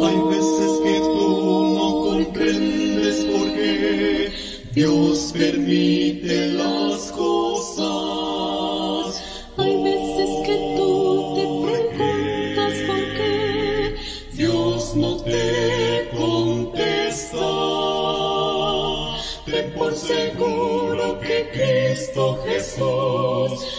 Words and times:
Hay 0.00 0.16
veces 0.16 0.80
que 0.84 1.00
tú 1.00 1.74
no 1.74 1.86
comprendes 2.04 3.24
por 3.24 3.52
qué 3.52 4.30
Dios 4.72 5.32
permite 5.36 6.52
las 6.52 7.10
cosas. 7.10 7.84
Hay 9.56 9.82
veces 9.82 10.30
que 10.46 10.56
tú 10.76 11.34
te 11.34 11.42
preguntas 11.66 12.74
por 12.86 13.02
qué 13.16 13.96
Dios 14.34 14.94
no 14.94 15.16
te 15.16 16.08
contesta. 16.16 17.48
Ten 19.46 19.72
por 19.74 19.92
seguro 19.96 21.18
que 21.18 21.50
Cristo 21.52 22.38
Jesús 22.46 23.77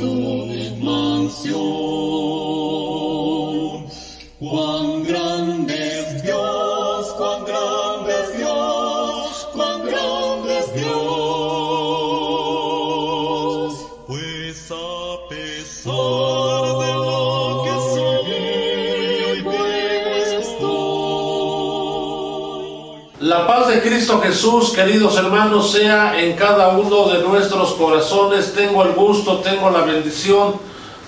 su 0.00 0.84
mansión. 0.84 2.37
Cristo 24.08 24.26
Jesús, 24.26 24.70
queridos 24.70 25.18
hermanos, 25.18 25.70
sea 25.70 26.18
en 26.18 26.32
cada 26.34 26.68
uno 26.68 27.10
de 27.10 27.18
nuestros 27.18 27.74
corazones. 27.74 28.54
Tengo 28.54 28.82
el 28.82 28.92
gusto, 28.92 29.40
tengo 29.40 29.68
la 29.68 29.82
bendición 29.82 30.54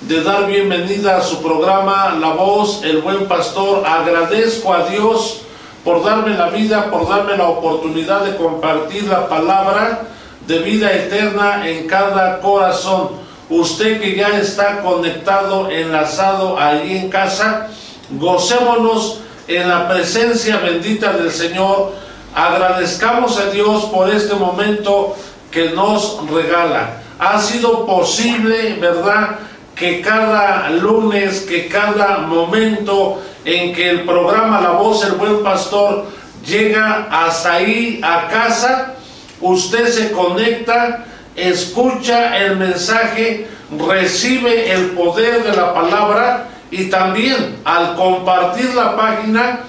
de 0.02 0.22
dar 0.22 0.46
bienvenida 0.46 1.16
a 1.16 1.22
su 1.22 1.40
programa 1.40 2.14
La 2.20 2.34
Voz, 2.34 2.82
el 2.84 2.98
Buen 2.98 3.26
Pastor. 3.26 3.86
Agradezco 3.86 4.74
a 4.74 4.84
Dios 4.84 5.40
por 5.82 6.04
darme 6.04 6.36
la 6.36 6.50
vida, 6.50 6.90
por 6.90 7.08
darme 7.08 7.38
la 7.38 7.48
oportunidad 7.48 8.20
de 8.22 8.36
compartir 8.36 9.04
la 9.04 9.30
palabra 9.30 10.02
de 10.46 10.58
vida 10.58 10.92
eterna 10.92 11.66
en 11.66 11.86
cada 11.86 12.40
corazón. 12.40 13.12
Usted 13.48 13.98
que 13.98 14.14
ya 14.14 14.28
está 14.38 14.82
conectado, 14.82 15.70
enlazado 15.70 16.58
ahí 16.58 16.98
en 16.98 17.08
casa, 17.08 17.68
gocémonos 18.10 19.20
en 19.48 19.70
la 19.70 19.88
presencia 19.88 20.58
bendita 20.58 21.14
del 21.14 21.30
Señor. 21.30 22.09
Agradezcamos 22.34 23.38
a 23.38 23.50
Dios 23.50 23.86
por 23.86 24.08
este 24.08 24.34
momento 24.34 25.16
que 25.50 25.70
nos 25.70 26.18
regala. 26.30 27.00
Ha 27.18 27.40
sido 27.40 27.86
posible, 27.86 28.76
¿verdad? 28.80 29.38
Que 29.74 30.00
cada 30.00 30.70
lunes, 30.70 31.40
que 31.40 31.66
cada 31.66 32.18
momento 32.18 33.20
en 33.44 33.74
que 33.74 33.90
el 33.90 34.04
programa 34.04 34.60
La 34.60 34.70
Voz 34.70 35.02
del 35.02 35.14
Buen 35.14 35.42
Pastor 35.42 36.06
llega 36.46 37.08
hasta 37.10 37.54
ahí 37.54 38.00
a 38.02 38.28
casa, 38.28 38.94
usted 39.40 39.88
se 39.88 40.12
conecta, 40.12 41.04
escucha 41.34 42.38
el 42.38 42.56
mensaje, 42.56 43.48
recibe 43.88 44.70
el 44.72 44.90
poder 44.90 45.42
de 45.42 45.56
la 45.56 45.74
palabra 45.74 46.48
y 46.70 46.84
también 46.84 47.56
al 47.64 47.96
compartir 47.96 48.72
la 48.74 48.96
página, 48.96 49.60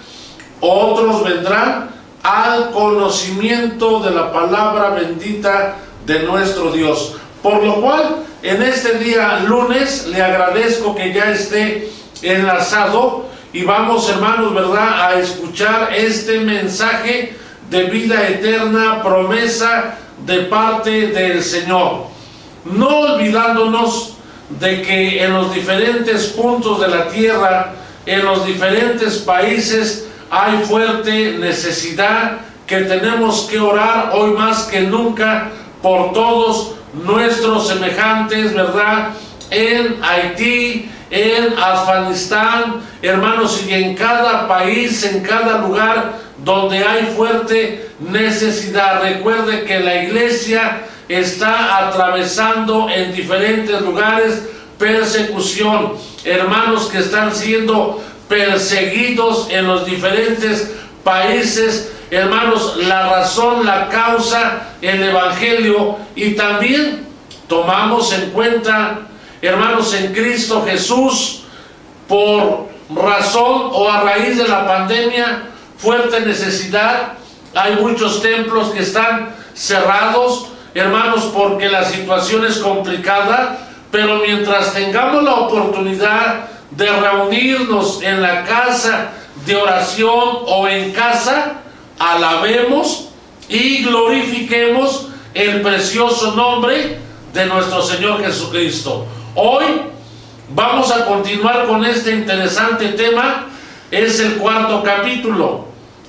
otros 0.59 1.23
vendrán 1.23 1.91
al 2.23 2.72
conocimiento 2.72 4.00
de 4.00 4.11
la 4.11 4.31
palabra 4.31 4.89
bendita 4.89 5.77
de 6.05 6.19
nuestro 6.23 6.72
Dios. 6.72 7.16
Por 7.41 7.63
lo 7.63 7.81
cual, 7.81 8.23
en 8.44 8.61
este 8.61 9.00
día 9.00 9.39
lunes, 9.47 10.08
le 10.08 10.22
agradezco 10.22 10.95
que 10.95 11.13
ya 11.13 11.31
esté 11.31 11.89
enlazado 12.22 13.25
y 13.53 13.63
vamos, 13.63 14.09
hermanos, 14.09 14.53
¿verdad?, 14.53 15.07
a 15.07 15.19
escuchar 15.19 15.94
este 15.94 16.40
mensaje 16.40 17.35
de 17.69 17.84
vida 17.85 18.28
eterna, 18.28 19.01
promesa 19.03 19.97
de 20.25 20.41
parte 20.41 21.07
del 21.07 21.44
Señor. 21.44 22.06
No 22.66 23.00
olvidándonos 23.00 24.13
de 24.59 24.81
que 24.81 25.24
en 25.24 25.34
los 25.34 25.53
diferentes 25.53 26.28
puntos 26.28 26.79
de 26.79 26.88
la 26.88 27.07
tierra, 27.07 27.74
en 28.06 28.24
los 28.24 28.45
diferentes 28.45 29.18
países, 29.19 30.07
hay 30.31 30.64
fuerte 30.64 31.34
necesidad 31.38 32.38
que 32.66 32.78
tenemos 32.78 33.50
que 33.52 33.59
orar 33.59 34.12
hoy 34.14 34.31
más 34.31 34.64
que 34.64 34.80
nunca 34.80 35.50
por 35.81 36.14
todos 36.14 36.75
nuestros 36.94 37.68
semejantes, 37.68 38.53
¿verdad? 38.53 39.09
En 39.50 40.02
Haití, 40.02 40.90
en 41.09 41.53
Afganistán, 41.59 42.81
hermanos, 43.02 43.62
y 43.68 43.74
en 43.74 43.94
cada 43.94 44.47
país, 44.47 45.03
en 45.03 45.19
cada 45.19 45.58
lugar 45.58 46.14
donde 46.46 46.78
hay 46.78 47.13
fuerte 47.18 47.90
necesidad. 48.00 49.02
Recuerde 49.02 49.66
que 49.66 49.81
la 49.81 50.03
iglesia 50.03 50.84
está 51.09 51.90
atravesando 51.90 52.90
en 52.90 53.13
diferentes 53.13 53.81
lugares 53.81 54.44
persecución. 54.78 55.94
Hermanos 56.24 56.86
que 56.86 57.00
están 57.00 57.36
siendo 57.36 58.02
perseguidos 58.31 59.50
en 59.52 59.68
los 59.68 59.86
diferentes 59.86 60.72
países. 61.03 61.92
Hermanos, 62.09 62.78
la 62.78 63.09
razón, 63.09 63.66
la 63.66 63.90
causa, 63.90 64.69
el 64.81 65.03
Evangelio 65.03 65.97
y 66.16 66.31
también 66.31 67.06
tomamos 67.50 68.14
en 68.14 68.31
cuenta, 68.31 69.02
hermanos, 69.42 69.94
en 69.94 70.14
Cristo 70.14 70.64
Jesús, 70.66 71.44
por 72.08 72.69
razón 72.96 73.69
o 73.74 73.92
a 73.92 74.02
raíz 74.02 74.38
de 74.38 74.48
la 74.48 74.66
pandemia, 74.66 75.44
fuerte 75.78 76.22
necesidad. 76.22 77.13
Hay 77.53 77.75
muchos 77.81 78.22
templos 78.22 78.69
que 78.69 78.84
están 78.84 79.36
cerrados, 79.53 80.48
hermanos, 80.74 81.31
porque 81.34 81.68
la 81.68 81.84
situación 81.84 82.46
es 82.46 82.59
complicada, 82.59 83.58
pero 83.92 84.19
mientras 84.19 84.74
tengamos 84.74 85.22
la 85.24 85.34
oportunidad 85.34 86.50
de 86.71 86.89
reunirnos 86.89 88.01
en 88.01 88.21
la 88.21 88.43
casa 88.43 89.11
de 89.45 89.55
oración 89.55 90.39
o 90.45 90.67
en 90.67 90.91
casa, 90.91 91.61
alabemos 91.99 93.09
y 93.49 93.83
glorifiquemos 93.83 95.09
el 95.33 95.61
precioso 95.61 96.35
nombre 96.35 96.97
de 97.33 97.45
nuestro 97.45 97.81
Señor 97.81 98.21
Jesucristo. 98.23 99.05
Hoy 99.35 99.65
vamos 100.49 100.91
a 100.91 101.05
continuar 101.05 101.67
con 101.67 101.85
este 101.85 102.11
interesante 102.11 102.89
tema, 102.89 103.47
es 103.89 104.19
el 104.19 104.35
cuarto 104.35 104.83
capítulo, 104.83 105.65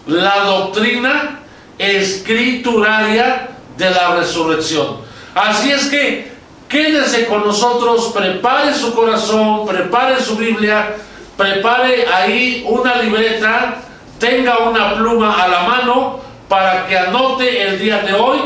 la 0.06 0.44
doctrina 0.44 1.40
escrituraria 1.78 3.48
de 3.76 3.90
la 3.90 4.16
resurrección. 4.16 4.98
Así 5.34 5.70
es 5.70 5.86
que 5.88 6.31
quédese 6.72 7.26
con 7.26 7.44
nosotros, 7.44 8.12
prepare 8.14 8.74
su 8.74 8.94
corazón, 8.94 9.66
prepare 9.66 10.18
su 10.22 10.36
Biblia, 10.36 10.96
prepare 11.36 12.06
ahí 12.06 12.64
una 12.66 12.96
libreta, 12.96 13.82
tenga 14.18 14.56
una 14.70 14.94
pluma 14.94 15.44
a 15.44 15.48
la 15.48 15.62
mano 15.64 16.20
para 16.48 16.86
que 16.86 16.96
anote 16.96 17.62
el 17.62 17.78
día 17.78 17.98
de 17.98 18.14
hoy 18.14 18.38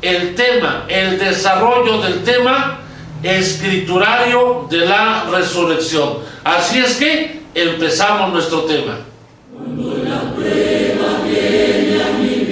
el 0.00 0.36
tema, 0.36 0.84
el 0.86 1.18
desarrollo 1.18 2.00
del 2.00 2.22
tema 2.22 2.78
escriturario 3.20 4.68
de 4.70 4.86
la 4.86 5.24
resurrección. 5.32 6.18
Así 6.44 6.78
es 6.78 6.96
que 6.96 7.40
empezamos 7.52 8.32
nuestro 8.32 8.62
tema. 8.62 8.98
No 9.74 9.92
estoy 9.92 10.06
solo, 10.06 11.24
que 11.24 12.02
a 12.02 12.18
mí 12.18 12.42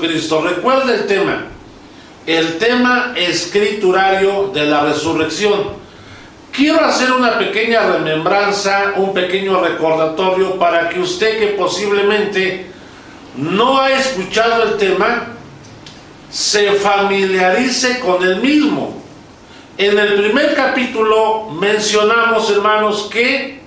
Jesucristo. 0.00 0.40
Recuerde 0.42 0.94
el 0.94 1.06
tema, 1.06 1.44
el 2.26 2.58
tema 2.58 3.12
escriturario 3.16 4.50
de 4.52 4.64
la 4.64 4.84
resurrección. 4.84 5.78
Quiero 6.52 6.84
hacer 6.84 7.12
una 7.12 7.38
pequeña 7.38 7.82
remembranza, 7.82 8.94
un 8.96 9.12
pequeño 9.12 9.60
recordatorio 9.60 10.58
para 10.58 10.88
que 10.88 11.00
usted 11.00 11.38
que 11.38 11.46
posiblemente 11.48 12.70
no 13.36 13.78
ha 13.78 13.92
escuchado 13.92 14.64
el 14.64 14.76
tema, 14.76 15.28
se 16.30 16.72
familiarice 16.72 18.00
con 18.00 18.22
el 18.22 18.40
mismo. 18.40 19.00
En 19.78 19.98
el 19.98 20.14
primer 20.14 20.54
capítulo 20.54 21.50
mencionamos, 21.50 22.50
hermanos, 22.50 23.08
que 23.10 23.60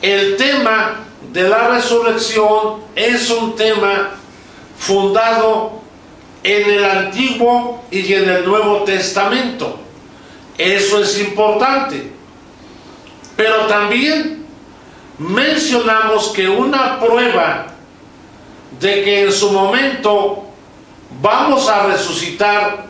el 0.00 0.36
tema 0.36 1.00
de 1.32 1.48
la 1.48 1.68
resurrección 1.68 2.82
es 2.94 3.30
un 3.30 3.54
tema 3.56 4.10
fundado 4.78 5.80
en 6.42 6.70
el 6.70 6.84
Antiguo 6.84 7.82
y 7.90 8.12
en 8.12 8.28
el 8.28 8.44
Nuevo 8.44 8.84
Testamento. 8.84 9.78
Eso 10.58 11.02
es 11.02 11.18
importante. 11.20 12.12
Pero 13.36 13.66
también 13.66 14.44
mencionamos 15.18 16.28
que 16.28 16.48
una 16.48 17.00
prueba 17.00 17.66
de 18.78 19.02
que 19.02 19.22
en 19.24 19.32
su 19.32 19.50
momento 19.50 20.44
vamos 21.20 21.68
a 21.68 21.86
resucitar 21.86 22.86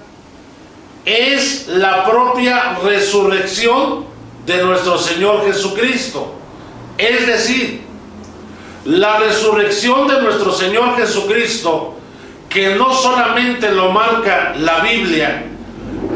es 1.04 1.68
la 1.68 2.04
propia 2.04 2.78
resurrección 2.82 4.06
de 4.46 4.62
nuestro 4.62 4.98
Señor 4.98 5.44
Jesucristo. 5.44 6.34
Es 6.96 7.26
decir, 7.26 7.83
la 8.84 9.18
resurrección 9.18 10.06
de 10.08 10.20
nuestro 10.20 10.52
Señor 10.52 10.96
Jesucristo, 10.96 11.94
que 12.48 12.76
no 12.76 12.94
solamente 12.94 13.70
lo 13.70 13.90
marca 13.90 14.54
la 14.58 14.80
Biblia, 14.80 15.44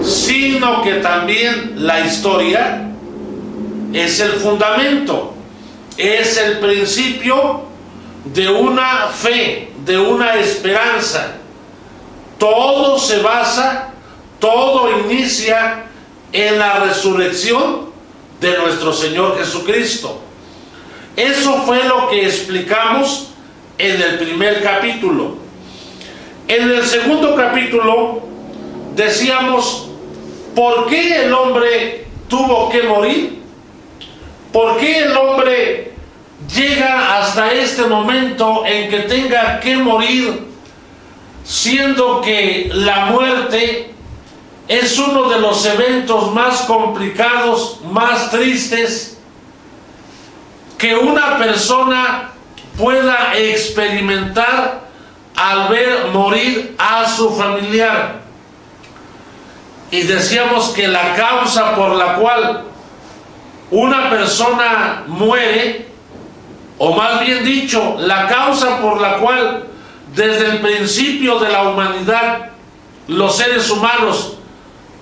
sino 0.03 0.83
que 0.83 0.95
también 0.95 1.75
la 1.77 2.01
historia 2.01 2.89
es 3.93 4.21
el 4.21 4.33
fundamento, 4.33 5.35
es 5.97 6.37
el 6.37 6.59
principio 6.59 7.63
de 8.25 8.49
una 8.49 9.09
fe, 9.09 9.73
de 9.85 9.99
una 9.99 10.35
esperanza. 10.35 11.35
Todo 12.39 12.99
se 12.99 13.21
basa, 13.21 13.91
todo 14.39 14.91
inicia 15.01 15.87
en 16.33 16.59
la 16.59 16.81
resurrección 16.81 17.89
de 18.41 18.57
nuestro 18.59 18.93
Señor 18.93 19.39
Jesucristo. 19.39 20.28
Eso 21.19 21.63
fue 21.67 21.83
lo 21.83 22.09
que 22.09 22.27
explicamos 22.27 23.31
en 23.77 24.01
el 24.01 24.19
primer 24.19 24.63
capítulo. 24.63 25.37
En 26.47 26.71
el 26.71 26.85
segundo 26.85 27.35
capítulo 27.35 28.23
decíamos, 28.95 29.89
¿por 30.55 30.87
qué 30.87 31.25
el 31.25 31.33
hombre 31.33 32.07
tuvo 32.29 32.69
que 32.69 32.85
morir? 32.85 33.43
¿Por 34.53 34.77
qué 34.77 34.99
el 35.01 35.17
hombre 35.17 35.93
llega 36.55 37.19
hasta 37.19 37.53
este 37.53 37.83
momento 37.83 38.65
en 38.65 38.89
que 38.89 39.01
tenga 39.01 39.59
que 39.59 39.77
morir, 39.77 40.47
siendo 41.43 42.21
que 42.21 42.71
la 42.73 43.07
muerte 43.07 43.91
es 44.69 44.97
uno 45.01 45.29
de 45.29 45.41
los 45.41 45.67
eventos 45.67 46.33
más 46.33 46.61
complicados, 46.61 47.81
más 47.91 48.31
tristes, 48.31 49.18
que 50.79 50.95
una 50.95 51.37
persona 51.39 52.31
pueda 52.79 53.37
experimentar 53.37 54.89
al 55.35 55.69
ver 55.69 56.07
morir 56.13 56.75
a 56.79 57.09
su 57.09 57.35
familiar. 57.35 58.21
Y 59.91 60.03
decíamos 60.03 60.69
que 60.69 60.87
la 60.87 61.15
causa 61.15 61.75
por 61.75 61.97
la 61.97 62.15
cual 62.15 62.65
una 63.71 64.11
persona 64.11 65.03
muere, 65.07 65.89
o 66.79 66.95
más 66.95 67.21
bien 67.21 67.45
dicho, 67.45 67.97
la 67.99 68.29
causa 68.29 68.81
por 68.81 69.01
la 69.01 69.19
cual 69.19 69.65
desde 70.15 70.47
el 70.47 70.59
principio 70.61 71.39
de 71.39 71.51
la 71.51 71.63
humanidad 71.63 72.51
los 73.09 73.37
seres 73.37 73.71
humanos 73.71 74.37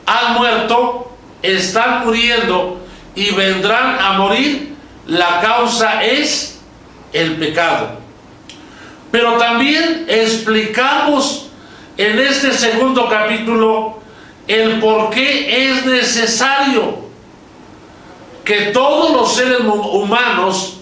han 0.06 0.35
muerto, 0.35 1.16
están 1.42 2.04
muriendo 2.04 2.80
y 3.14 3.30
vendrán 3.33 3.99
a 4.00 4.12
morir, 4.12 4.75
la 5.06 5.40
causa 5.40 6.02
es 6.02 6.58
el 7.12 7.36
pecado. 7.36 7.98
Pero 9.10 9.34
también 9.34 10.04
explicamos 10.08 11.48
en 11.96 12.18
este 12.18 12.52
segundo 12.52 13.08
capítulo 13.08 13.98
el 14.46 14.78
por 14.80 15.10
qué 15.10 15.70
es 15.70 15.86
necesario 15.86 17.06
que 18.44 18.66
todos 18.66 19.12
los 19.12 19.34
seres 19.34 19.60
humanos 19.60 20.78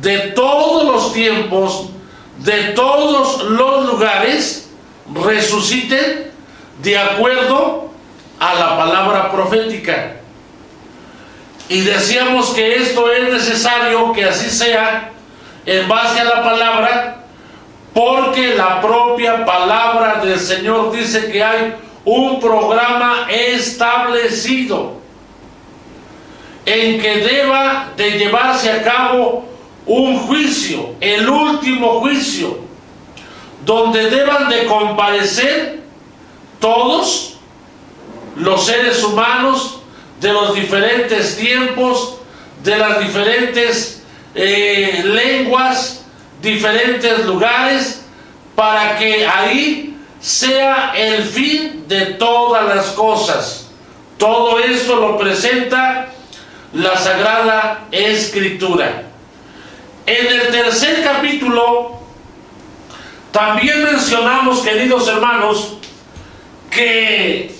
de 0.00 0.18
todos 0.18 0.84
los 0.84 1.12
tiempos, 1.12 1.88
de 2.38 2.72
todos 2.74 3.42
los 3.44 3.86
lugares, 3.86 4.70
resuciten 5.12 6.30
de 6.82 6.98
acuerdo 6.98 7.90
a 8.38 8.54
la 8.54 8.76
palabra 8.76 9.32
profética. 9.32 10.17
Y 11.68 11.82
decíamos 11.82 12.50
que 12.50 12.76
esto 12.76 13.12
es 13.12 13.30
necesario 13.30 14.12
que 14.12 14.24
así 14.24 14.48
sea 14.48 15.10
en 15.66 15.86
base 15.86 16.20
a 16.20 16.24
la 16.24 16.42
palabra, 16.42 17.24
porque 17.92 18.54
la 18.54 18.80
propia 18.80 19.44
palabra 19.44 20.20
del 20.24 20.40
Señor 20.40 20.92
dice 20.92 21.30
que 21.30 21.42
hay 21.42 21.74
un 22.04 22.40
programa 22.40 23.26
establecido 23.28 24.98
en 26.64 27.00
que 27.00 27.16
deba 27.18 27.88
de 27.96 28.12
llevarse 28.12 28.70
a 28.70 28.82
cabo 28.82 29.46
un 29.84 30.18
juicio, 30.20 30.94
el 31.00 31.28
último 31.28 32.00
juicio, 32.00 32.58
donde 33.64 34.08
deban 34.08 34.48
de 34.48 34.64
comparecer 34.64 35.80
todos 36.60 37.38
los 38.36 38.64
seres 38.64 39.02
humanos 39.02 39.77
de 40.20 40.32
los 40.32 40.54
diferentes 40.54 41.36
tiempos, 41.36 42.18
de 42.62 42.76
las 42.76 43.00
diferentes 43.00 44.02
eh, 44.34 45.02
lenguas, 45.04 46.04
diferentes 46.42 47.24
lugares, 47.24 48.04
para 48.54 48.98
que 48.98 49.26
ahí 49.26 49.96
sea 50.20 50.92
el 50.96 51.22
fin 51.22 51.84
de 51.86 52.06
todas 52.14 52.74
las 52.74 52.86
cosas. 52.88 53.70
Todo 54.18 54.58
esto 54.58 54.96
lo 54.96 55.16
presenta 55.16 56.08
la 56.72 56.96
Sagrada 56.96 57.86
Escritura. 57.92 59.04
En 60.06 60.26
el 60.26 60.48
tercer 60.48 61.04
capítulo 61.04 61.98
también 63.30 63.84
mencionamos, 63.84 64.60
queridos 64.60 65.06
hermanos, 65.06 65.76
que 66.70 67.54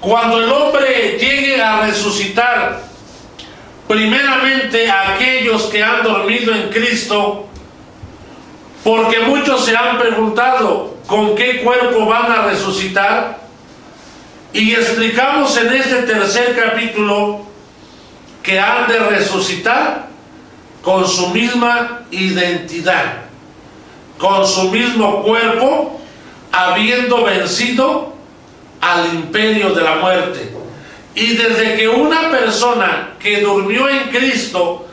cuando 0.00 0.38
el 0.38 0.50
hombre 0.50 1.18
llegue 1.18 1.60
a 1.60 1.80
resucitar, 1.82 2.82
primeramente 3.88 4.90
aquellos 4.90 5.64
que 5.64 5.82
han 5.82 6.02
dormido 6.02 6.54
en 6.54 6.68
Cristo, 6.68 7.46
porque 8.84 9.20
muchos 9.20 9.64
se 9.64 9.76
han 9.76 9.98
preguntado 9.98 10.96
con 11.06 11.34
qué 11.34 11.62
cuerpo 11.62 12.06
van 12.06 12.30
a 12.30 12.42
resucitar, 12.42 13.38
y 14.52 14.72
explicamos 14.72 15.56
en 15.56 15.72
este 15.72 16.02
tercer 16.02 16.56
capítulo 16.56 17.46
que 18.42 18.58
han 18.58 18.88
de 18.88 18.98
resucitar 18.98 20.08
con 20.82 21.06
su 21.06 21.28
misma 21.28 22.02
identidad, 22.10 23.24
con 24.18 24.46
su 24.46 24.70
mismo 24.70 25.22
cuerpo, 25.22 26.00
habiendo 26.50 27.24
vencido 27.24 28.17
al 28.80 29.14
imperio 29.14 29.70
de 29.70 29.82
la 29.82 29.96
muerte. 29.96 30.52
Y 31.14 31.34
desde 31.34 31.76
que 31.76 31.88
una 31.88 32.30
persona 32.30 33.14
que 33.18 33.40
durmió 33.40 33.88
en 33.88 34.10
Cristo 34.10 34.86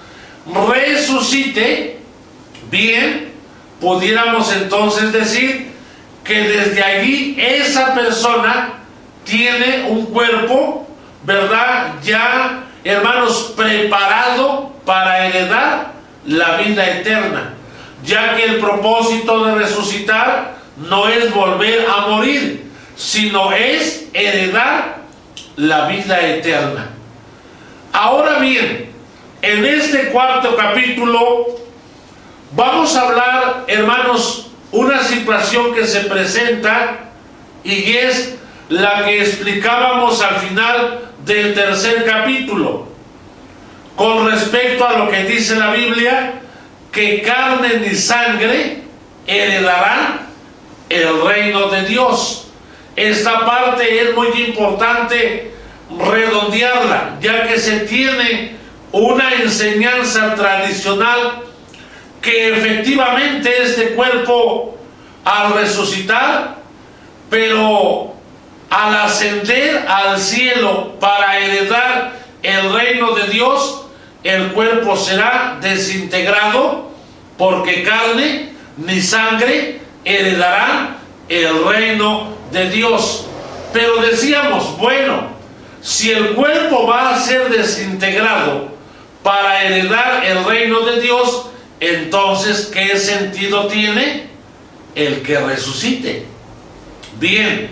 resucite, 0.45 1.99
bien, 2.71 3.33
pudiéramos 3.79 4.51
entonces 4.53 5.11
decir 5.11 5.71
que 6.23 6.41
desde 6.41 6.83
allí 6.83 7.35
esa 7.37 7.93
persona 7.93 8.79
tiene 9.23 9.85
un 9.89 10.07
cuerpo, 10.07 10.87
¿verdad? 11.23 11.93
Ya, 12.03 12.63
hermanos, 12.83 13.53
preparado 13.55 14.73
para 14.85 15.27
heredar 15.27 15.93
la 16.25 16.57
vida 16.57 16.87
eterna, 16.87 17.53
ya 18.03 18.35
que 18.35 18.45
el 18.45 18.59
propósito 18.59 19.45
de 19.45 19.55
resucitar 19.55 20.55
no 20.77 21.07
es 21.07 21.33
volver 21.33 21.85
a 21.87 22.07
morir, 22.07 22.64
sino 22.95 23.51
es 23.51 24.07
heredar 24.13 24.97
la 25.55 25.87
vida 25.87 26.19
eterna. 26.21 26.89
Ahora 27.91 28.39
bien, 28.39 28.89
en 29.41 29.65
este 29.65 30.07
cuarto 30.07 30.55
capítulo 30.55 31.45
vamos 32.55 32.95
a 32.95 33.01
hablar, 33.01 33.63
hermanos, 33.67 34.47
una 34.71 35.03
situación 35.03 35.73
que 35.73 35.85
se 35.85 36.01
presenta 36.01 37.11
y 37.63 37.93
es 37.93 38.35
la 38.69 39.05
que 39.05 39.21
explicábamos 39.21 40.21
al 40.21 40.35
final 40.37 41.11
del 41.25 41.53
tercer 41.53 42.05
capítulo 42.05 42.87
con 43.95 44.29
respecto 44.29 44.85
a 44.85 44.97
lo 44.97 45.09
que 45.09 45.23
dice 45.23 45.55
la 45.55 45.71
Biblia, 45.71 46.41
que 46.91 47.21
carne 47.21 47.79
ni 47.79 47.95
sangre 47.95 48.81
heredarán 49.25 50.27
el 50.89 51.21
reino 51.21 51.69
de 51.69 51.85
Dios. 51.85 52.44
Esta 52.95 53.45
parte 53.45 54.01
es 54.01 54.15
muy 54.15 54.27
importante 54.47 55.51
redondearla, 55.89 57.17
ya 57.21 57.47
que 57.47 57.59
se 57.59 57.81
tiene 57.81 58.55
una 58.91 59.33
enseñanza 59.33 60.33
tradicional 60.35 61.43
que 62.21 62.55
efectivamente 62.55 63.51
este 63.61 63.89
cuerpo 63.89 64.77
al 65.25 65.53
resucitar, 65.53 66.55
pero 67.29 68.13
al 68.69 68.95
ascender 68.95 69.85
al 69.87 70.19
cielo 70.19 70.95
para 70.99 71.39
heredar 71.39 72.13
el 72.41 72.73
reino 72.73 73.13
de 73.15 73.27
Dios, 73.27 73.85
el 74.23 74.53
cuerpo 74.53 74.95
será 74.95 75.57
desintegrado 75.61 76.91
porque 77.37 77.83
carne 77.83 78.53
ni 78.77 79.01
sangre 79.01 79.81
heredarán 80.03 80.97
el 81.27 81.65
reino 81.65 82.35
de 82.55 82.69
Dios. 82.69 83.25
Pero 83.71 83.97
decíamos, 83.97 84.77
bueno, 84.77 85.27
si 85.81 86.11
el 86.11 86.29
cuerpo 86.29 86.87
va 86.87 87.13
a 87.13 87.19
ser 87.19 87.49
desintegrado 87.49 88.69
para 89.21 89.63
heredar 89.63 90.25
el 90.25 90.43
reino 90.43 90.79
de 90.79 91.01
Dios, 91.01 91.47
entonces, 91.79 92.71
¿qué 92.73 92.97
sentido 92.97 93.67
tiene 93.67 94.27
el 94.95 95.21
que 95.21 95.37
resucite? 95.39 96.25
Bien, 97.19 97.69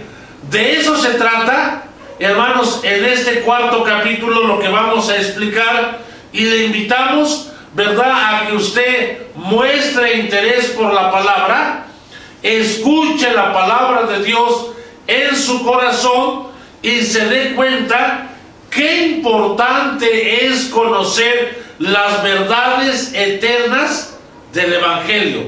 de 0.52 0.76
eso 0.76 0.98
se 0.98 1.12
trata, 1.12 1.86
hermanos, 2.20 2.82
en 2.84 3.06
este 3.06 3.42
cuarto 3.42 3.84
capítulo 3.84 4.44
lo 4.44 4.60
que 4.60 4.68
vamos 4.68 5.10
a 5.10 5.16
explicar 5.16 6.00
y 6.34 6.42
le 6.42 6.66
invitamos, 6.66 7.52
¿verdad?, 7.74 8.12
a 8.14 8.48
que 8.48 8.56
usted 8.56 9.28
muestre 9.36 10.18
interés 10.18 10.66
por 10.72 10.94
la 10.94 11.12
palabra, 11.12 11.86
escuche 12.44 13.34
la 13.34 13.54
palabra 13.54 14.04
de 14.04 14.24
Dios 14.24 14.72
en 15.08 15.36
su 15.36 15.64
corazón 15.64 16.48
y 16.82 17.02
se 17.02 17.26
dé 17.26 17.56
cuenta 17.56 18.30
qué 18.70 19.08
importante 19.08 20.46
es 20.46 20.66
conocer 20.66 21.64
las 21.80 22.22
verdades 22.22 23.14
eternas 23.14 24.18
del 24.52 24.74
Evangelio, 24.74 25.44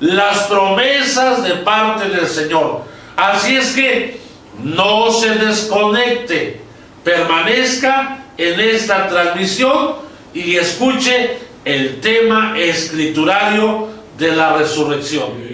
las 0.00 0.40
promesas 0.44 1.44
de 1.44 1.54
parte 1.56 2.08
del 2.08 2.26
Señor. 2.26 2.82
Así 3.16 3.56
es 3.56 3.72
que 3.72 4.20
no 4.62 5.10
se 5.10 5.34
desconecte, 5.36 6.60
permanezca 7.04 8.24
en 8.36 8.60
esta 8.60 9.08
transmisión 9.08 9.96
y 10.34 10.56
escuche 10.56 11.38
el 11.64 12.00
tema 12.00 12.54
escriturario 12.58 13.88
de 14.18 14.34
la 14.34 14.56
resurrección. 14.56 15.51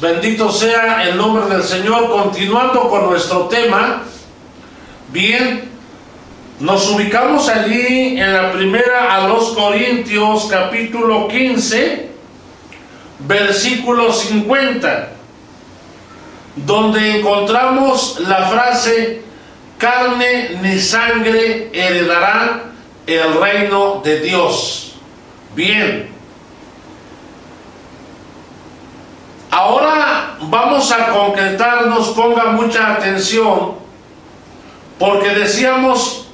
Bendito 0.00 0.52
sea 0.52 1.08
el 1.08 1.16
nombre 1.16 1.46
del 1.46 1.62
Señor. 1.62 2.10
Continuando 2.10 2.88
con 2.90 3.06
nuestro 3.06 3.44
tema, 3.44 4.02
bien, 5.08 5.70
nos 6.60 6.90
ubicamos 6.90 7.48
allí 7.48 8.18
en 8.18 8.32
la 8.32 8.52
primera 8.52 9.16
a 9.16 9.26
los 9.26 9.50
Corintios 9.50 10.48
capítulo 10.50 11.28
15, 11.28 12.10
versículo 13.20 14.12
50. 14.12 15.12
donde 16.56 17.18
encontramos 17.18 18.18
la 18.20 18.46
frase 18.46 19.22
carne 19.76 20.58
ni 20.62 20.78
sangre 20.78 21.68
heredarán 21.70 22.72
el 23.06 23.34
reino 23.34 24.00
de 24.02 24.20
Dios. 24.20 24.94
Bien. 25.54 26.15
Ahora 29.56 30.36
vamos 30.38 30.92
a 30.92 31.06
concretarnos, 31.06 32.08
ponga 32.08 32.44
mucha 32.48 32.92
atención, 32.92 33.72
porque 34.98 35.30
decíamos 35.30 36.26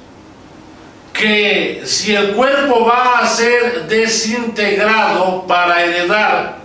que 1.13 1.83
si 1.85 2.13
el 2.13 2.33
cuerpo 2.33 2.83
va 2.83 3.19
a 3.19 3.27
ser 3.27 3.87
desintegrado 3.87 5.47
para 5.47 5.85
heredar 5.85 6.57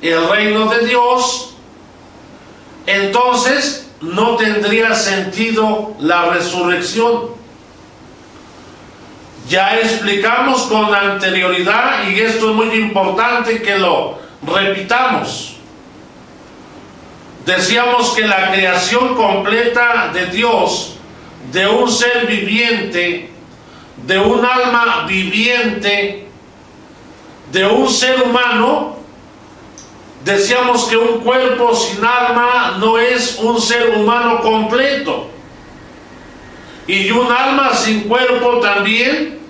el 0.00 0.28
reino 0.28 0.66
de 0.70 0.86
Dios, 0.88 1.54
entonces 2.84 3.88
no 4.00 4.34
tendría 4.34 4.96
sentido 4.96 5.94
la 6.00 6.30
resurrección. 6.30 7.28
Ya 9.48 9.78
explicamos 9.78 10.62
con 10.62 10.92
anterioridad, 10.92 12.08
y 12.08 12.18
esto 12.18 12.50
es 12.50 12.56
muy 12.56 12.74
importante 12.74 13.62
que 13.62 13.78
lo 13.78 14.18
repitamos. 14.44 15.51
Decíamos 17.44 18.10
que 18.10 18.22
la 18.22 18.52
creación 18.52 19.16
completa 19.16 20.10
de 20.12 20.26
Dios, 20.26 20.96
de 21.50 21.66
un 21.66 21.90
ser 21.90 22.26
viviente, 22.26 23.30
de 24.06 24.18
un 24.18 24.44
alma 24.44 25.04
viviente, 25.08 26.28
de 27.50 27.66
un 27.66 27.88
ser 27.88 28.22
humano, 28.22 28.96
decíamos 30.24 30.84
que 30.84 30.96
un 30.96 31.18
cuerpo 31.20 31.74
sin 31.74 32.04
alma 32.04 32.76
no 32.78 32.96
es 32.98 33.38
un 33.40 33.60
ser 33.60 33.90
humano 33.96 34.40
completo. 34.40 35.28
Y 36.86 37.10
un 37.10 37.30
alma 37.30 37.74
sin 37.74 38.02
cuerpo 38.02 38.60
también 38.60 39.40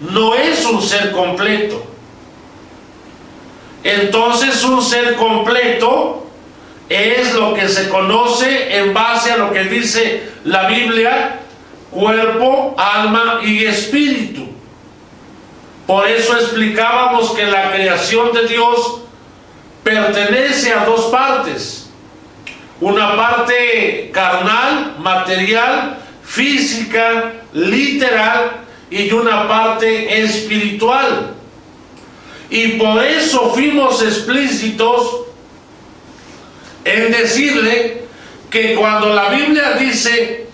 no 0.00 0.34
es 0.34 0.64
un 0.64 0.80
ser 0.80 1.10
completo. 1.10 1.84
Entonces 3.82 4.62
un 4.64 4.80
ser 4.80 5.16
completo 5.16 6.25
es 6.88 7.34
lo 7.34 7.54
que 7.54 7.68
se 7.68 7.88
conoce 7.88 8.76
en 8.76 8.94
base 8.94 9.32
a 9.32 9.36
lo 9.36 9.52
que 9.52 9.64
dice 9.64 10.30
la 10.44 10.68
Biblia, 10.68 11.40
cuerpo, 11.90 12.74
alma 12.78 13.40
y 13.42 13.64
espíritu. 13.64 14.48
Por 15.86 16.06
eso 16.06 16.36
explicábamos 16.36 17.30
que 17.30 17.46
la 17.46 17.72
creación 17.72 18.32
de 18.32 18.46
Dios 18.46 19.02
pertenece 19.82 20.72
a 20.72 20.84
dos 20.84 21.06
partes. 21.06 21.90
Una 22.80 23.16
parte 23.16 24.10
carnal, 24.12 24.96
material, 24.98 25.98
física, 26.22 27.32
literal 27.52 28.64
y 28.90 29.10
una 29.12 29.48
parte 29.48 30.22
espiritual. 30.22 31.34
Y 32.50 32.68
por 32.72 33.02
eso 33.02 33.52
fuimos 33.54 34.02
explícitos 34.02 35.25
en 36.86 37.10
decirle 37.10 38.04
que 38.48 38.76
cuando 38.76 39.12
la 39.12 39.28
Biblia 39.30 39.72
dice 39.72 40.46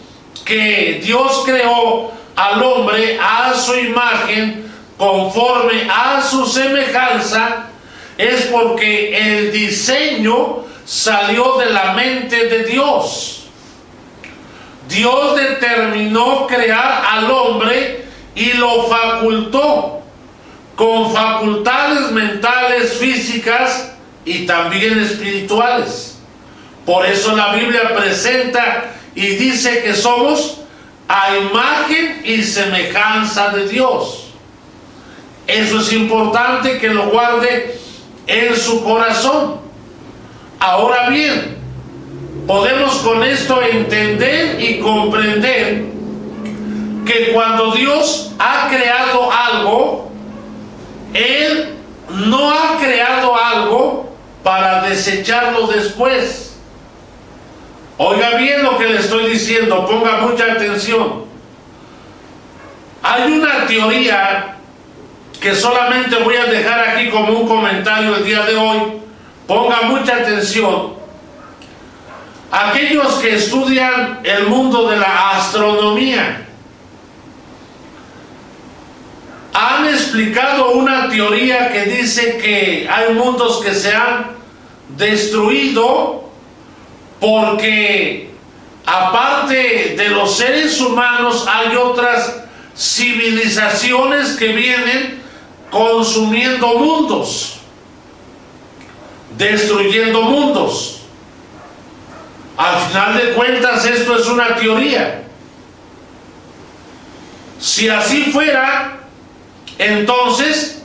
que 0.44 1.00
Dios 1.04 1.42
creó 1.44 2.10
al 2.34 2.62
hombre 2.62 3.18
a 3.20 3.52
su 3.54 3.74
imagen, 3.74 4.64
conforme 4.96 5.86
a 5.90 6.22
su 6.22 6.46
semejanza, 6.46 7.66
es 8.16 8.46
porque 8.46 9.36
el 9.36 9.52
diseño 9.52 10.64
salió 10.86 11.58
de 11.58 11.66
la 11.66 11.92
mente 11.92 12.48
de 12.48 12.64
Dios. 12.64 13.44
Dios 14.88 15.36
determinó 15.36 16.46
crear 16.46 17.04
al 17.10 17.30
hombre 17.30 18.06
y 18.34 18.54
lo 18.54 18.84
facultó 18.84 20.00
con 20.76 21.12
facultades 21.12 22.10
mentales, 22.10 22.94
físicas 22.94 23.92
y 24.24 24.46
también 24.46 24.98
espirituales. 24.98 26.11
Por 26.86 27.06
eso 27.06 27.36
la 27.36 27.54
Biblia 27.54 27.94
presenta 27.96 28.84
y 29.14 29.26
dice 29.36 29.82
que 29.82 29.94
somos 29.94 30.58
a 31.08 31.36
imagen 31.36 32.22
y 32.24 32.42
semejanza 32.42 33.50
de 33.50 33.68
Dios. 33.68 34.28
Eso 35.46 35.80
es 35.80 35.92
importante 35.92 36.78
que 36.78 36.88
lo 36.88 37.10
guarde 37.10 37.78
en 38.26 38.56
su 38.56 38.82
corazón. 38.82 39.60
Ahora 40.58 41.08
bien, 41.08 41.56
podemos 42.46 42.94
con 42.96 43.22
esto 43.22 43.60
entender 43.62 44.60
y 44.60 44.78
comprender 44.80 45.84
que 47.04 47.32
cuando 47.32 47.72
Dios 47.72 48.32
ha 48.38 48.68
creado 48.68 49.30
algo, 49.30 50.10
Él 51.12 51.74
no 52.08 52.50
ha 52.50 52.78
creado 52.80 53.36
algo 53.36 54.12
para 54.42 54.82
desecharlo 54.88 55.66
después. 55.66 56.51
Oiga 57.98 58.36
bien 58.36 58.62
lo 58.62 58.78
que 58.78 58.86
le 58.86 58.98
estoy 58.98 59.30
diciendo, 59.30 59.86
ponga 59.86 60.18
mucha 60.18 60.52
atención. 60.52 61.24
Hay 63.02 63.32
una 63.32 63.66
teoría 63.66 64.56
que 65.40 65.54
solamente 65.54 66.16
voy 66.16 66.36
a 66.36 66.46
dejar 66.46 66.88
aquí 66.88 67.10
como 67.10 67.40
un 67.40 67.48
comentario 67.48 68.16
el 68.16 68.24
día 68.24 68.42
de 68.44 68.56
hoy. 68.56 68.80
Ponga 69.46 69.82
mucha 69.82 70.16
atención. 70.16 70.94
Aquellos 72.50 73.14
que 73.14 73.34
estudian 73.34 74.20
el 74.22 74.46
mundo 74.46 74.88
de 74.88 74.96
la 74.96 75.30
astronomía 75.30 76.46
han 79.52 79.86
explicado 79.86 80.72
una 80.72 81.08
teoría 81.08 81.72
que 81.72 81.84
dice 81.86 82.38
que 82.38 82.88
hay 82.90 83.14
mundos 83.14 83.62
que 83.64 83.74
se 83.74 83.94
han 83.94 84.32
destruido 84.96 86.21
porque 87.22 88.32
aparte 88.84 89.94
de 89.96 90.08
los 90.08 90.36
seres 90.36 90.80
humanos 90.80 91.46
hay 91.48 91.76
otras 91.76 92.42
civilizaciones 92.76 94.30
que 94.30 94.48
vienen 94.48 95.22
consumiendo 95.70 96.78
mundos, 96.78 97.58
destruyendo 99.38 100.22
mundos. 100.22 101.02
Al 102.56 102.80
final 102.88 103.16
de 103.16 103.32
cuentas 103.34 103.86
esto 103.86 104.16
es 104.18 104.26
una 104.26 104.56
teoría. 104.56 105.22
Si 107.60 107.88
así 107.88 108.32
fuera, 108.32 108.98
entonces 109.78 110.82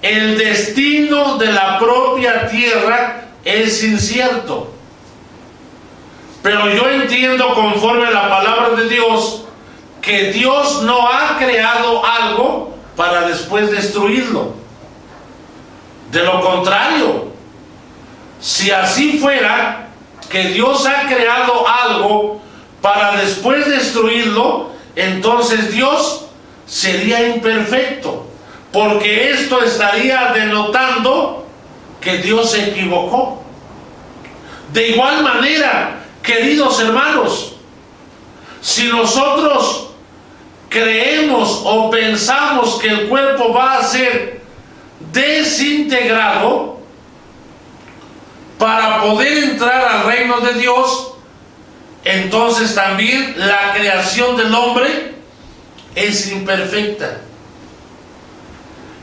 el 0.00 0.38
destino 0.38 1.38
de 1.38 1.50
la 1.50 1.80
propia 1.80 2.46
tierra 2.46 3.30
es 3.44 3.82
incierto. 3.82 4.72
Pero 6.42 6.68
yo 6.70 6.90
entiendo 6.90 7.54
conforme 7.54 8.06
a 8.06 8.10
la 8.10 8.28
palabra 8.28 8.70
de 8.70 8.88
Dios 8.88 9.44
que 10.00 10.32
Dios 10.32 10.82
no 10.82 11.08
ha 11.08 11.38
creado 11.38 12.04
algo 12.04 12.74
para 12.96 13.28
después 13.28 13.70
destruirlo. 13.70 14.54
De 16.10 16.24
lo 16.24 16.40
contrario, 16.40 17.28
si 18.40 18.72
así 18.72 19.18
fuera 19.18 19.88
que 20.28 20.48
Dios 20.48 20.84
ha 20.86 21.06
creado 21.06 21.64
algo 21.66 22.42
para 22.80 23.16
después 23.16 23.64
destruirlo, 23.66 24.72
entonces 24.96 25.72
Dios 25.72 26.26
sería 26.66 27.28
imperfecto, 27.28 28.26
porque 28.72 29.30
esto 29.30 29.62
estaría 29.62 30.32
denotando 30.32 31.46
que 32.00 32.18
Dios 32.18 32.50
se 32.50 32.70
equivocó. 32.70 33.42
De 34.72 34.88
igual 34.88 35.22
manera, 35.22 36.01
queridos 36.22 36.80
hermanos, 36.80 37.56
si 38.60 38.86
nosotros 38.86 39.90
creemos 40.68 41.62
o 41.64 41.90
pensamos 41.90 42.78
que 42.80 42.88
el 42.88 43.08
cuerpo 43.08 43.52
va 43.52 43.78
a 43.78 43.84
ser 43.84 44.40
desintegrado 45.12 46.80
para 48.58 49.02
poder 49.02 49.44
entrar 49.44 49.84
al 49.84 50.06
reino 50.06 50.40
de 50.40 50.54
Dios, 50.54 51.14
entonces 52.04 52.74
también 52.74 53.34
la 53.36 53.72
creación 53.74 54.36
del 54.36 54.54
hombre 54.54 55.12
es 55.94 56.30
imperfecta. 56.30 57.18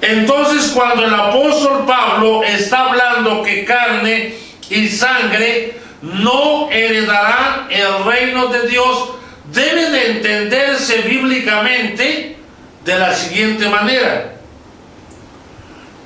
Entonces 0.02 0.72
cuando 0.72 1.06
el 1.06 1.14
apóstol 1.14 1.86
Pablo 1.86 2.44
está 2.44 2.86
hablando 2.86 3.44
que 3.44 3.66
carne 3.66 4.34
y 4.70 4.88
sangre 4.88 5.79
no 6.02 6.70
heredarán 6.72 7.68
el 7.70 8.04
reino 8.06 8.48
de 8.48 8.68
Dios, 8.68 9.12
debe 9.52 9.90
de 9.90 10.12
entenderse 10.12 11.02
bíblicamente 11.02 12.38
de 12.86 13.00
la 13.00 13.14
siguiente 13.14 13.68
manera. 13.70 14.36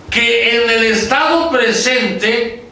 Que 0.10 0.58
en 0.58 0.70
el 0.70 0.84
estado 0.86 1.50
presente, 1.50 2.64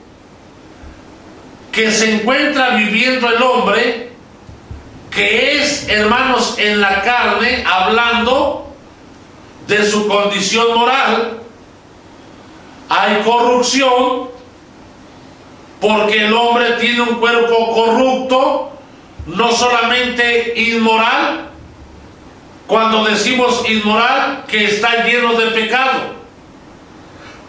que 1.71 1.91
se 1.91 2.15
encuentra 2.15 2.75
viviendo 2.75 3.29
el 3.29 3.41
hombre, 3.41 4.11
que 5.09 5.57
es, 5.57 5.87
hermanos, 5.89 6.55
en 6.57 6.79
la 6.81 7.01
carne, 7.01 7.63
hablando 7.67 8.73
de 9.67 9.85
su 9.85 10.07
condición 10.07 10.73
moral, 10.73 11.39
hay 12.89 13.21
corrupción, 13.23 14.29
porque 15.81 16.27
el 16.27 16.33
hombre 16.33 16.73
tiene 16.79 17.01
un 17.01 17.15
cuerpo 17.15 17.73
corrupto, 17.73 18.71
no 19.25 19.51
solamente 19.51 20.53
inmoral, 20.55 21.49
cuando 22.67 23.03
decimos 23.03 23.67
inmoral, 23.67 24.45
que 24.47 24.65
está 24.65 25.03
lleno 25.05 25.33
de 25.33 25.47
pecado, 25.47 26.13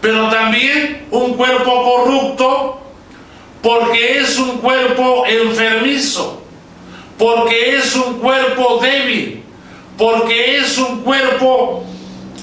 pero 0.01 0.29
también 0.29 1.05
un 1.11 1.35
cuerpo 1.35 1.83
corrupto, 1.83 2.81
porque 3.61 4.17
es 4.17 4.37
un 4.39 4.57
cuerpo 4.57 5.25
enfermizo, 5.27 6.43
porque 7.19 7.75
es 7.75 7.95
un 7.95 8.15
cuerpo 8.19 8.79
débil, 8.81 9.43
porque 9.95 10.57
es 10.57 10.77
un 10.79 11.03
cuerpo 11.03 11.85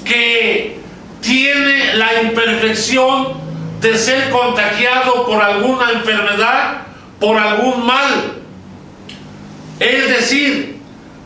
que 0.05 0.79
tiene 1.21 1.95
la 1.95 2.23
imperfección 2.23 3.50
de 3.81 3.97
ser 3.97 4.31
contagiado 4.31 5.25
por 5.27 5.43
alguna 5.43 5.93
enfermedad, 5.93 6.83
por 7.19 7.39
algún 7.39 7.87
mal. 7.87 8.43
Es 9.79 10.09
decir, 10.09 10.81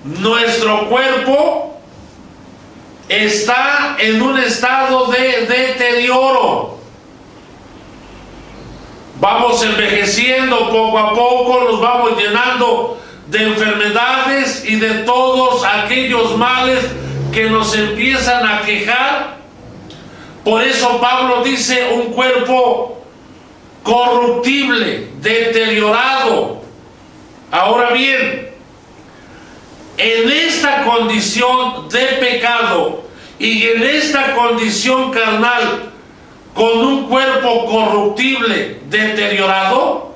nuestro 0.04 0.88
cuerpo 0.88 1.80
está 3.08 3.96
en 3.98 4.22
un 4.22 4.38
estado 4.38 5.06
de 5.06 5.46
deterioro. 5.46 6.78
Vamos 9.20 9.62
envejeciendo 9.64 10.70
poco 10.70 10.98
a 10.98 11.14
poco, 11.14 11.64
nos 11.70 11.80
vamos 11.80 12.16
llenando 12.16 13.00
de 13.26 13.42
enfermedades 13.44 14.64
y 14.64 14.76
de 14.76 15.02
todos 15.04 15.64
aquellos 15.64 16.36
males 16.36 16.84
que 17.32 17.50
nos 17.50 17.74
empiezan 17.76 18.46
a 18.46 18.62
quejar 18.62 19.38
por 20.44 20.62
eso 20.62 21.00
Pablo 21.00 21.42
dice 21.42 21.88
un 21.94 22.12
cuerpo 22.12 23.02
corruptible, 23.82 25.08
deteriorado. 25.20 26.62
Ahora 27.50 27.90
bien, 27.90 28.50
en 29.96 30.30
esta 30.30 30.84
condición 30.84 31.88
de 31.88 32.04
pecado 32.20 33.04
y 33.38 33.62
en 33.62 33.82
esta 33.84 34.34
condición 34.34 35.12
carnal, 35.12 35.90
con 36.54 36.78
un 36.78 37.08
cuerpo 37.08 37.64
corruptible, 37.66 38.80
deteriorado, 38.86 40.14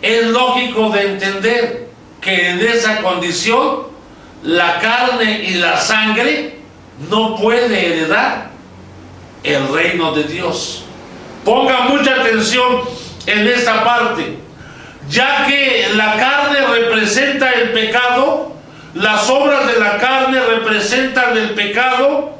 es 0.00 0.26
lógico 0.26 0.88
de 0.90 1.02
entender 1.02 1.88
que 2.20 2.50
en 2.50 2.60
esa 2.60 3.02
condición 3.02 3.90
la 4.42 4.78
carne 4.78 5.44
y 5.44 5.54
la 5.54 5.76
sangre 5.76 6.56
no 7.10 7.36
puede 7.36 7.86
heredar 7.86 8.49
el 9.42 9.68
reino 9.68 10.12
de 10.12 10.24
Dios. 10.24 10.84
Ponga 11.44 11.80
mucha 11.82 12.16
atención 12.16 12.82
en 13.26 13.46
esta 13.46 13.84
parte, 13.84 14.36
ya 15.08 15.46
que 15.46 15.88
la 15.94 16.16
carne 16.16 16.66
representa 16.66 17.52
el 17.52 17.70
pecado, 17.70 18.52
las 18.94 19.28
obras 19.30 19.66
de 19.66 19.78
la 19.78 19.98
carne 19.98 20.40
representan 20.40 21.36
el 21.36 21.50
pecado, 21.50 22.34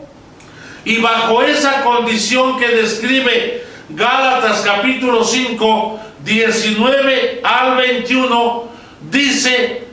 y 0.85 0.99
bajo 0.99 1.43
esa 1.43 1.83
condición 1.83 2.59
que 2.59 2.69
describe 2.69 3.65
Gálatas 3.91 4.61
capítulo 4.61 5.25
5, 5.25 6.01
19 6.25 7.41
al 7.43 7.77
21, 7.77 8.69
dice, 9.11 9.85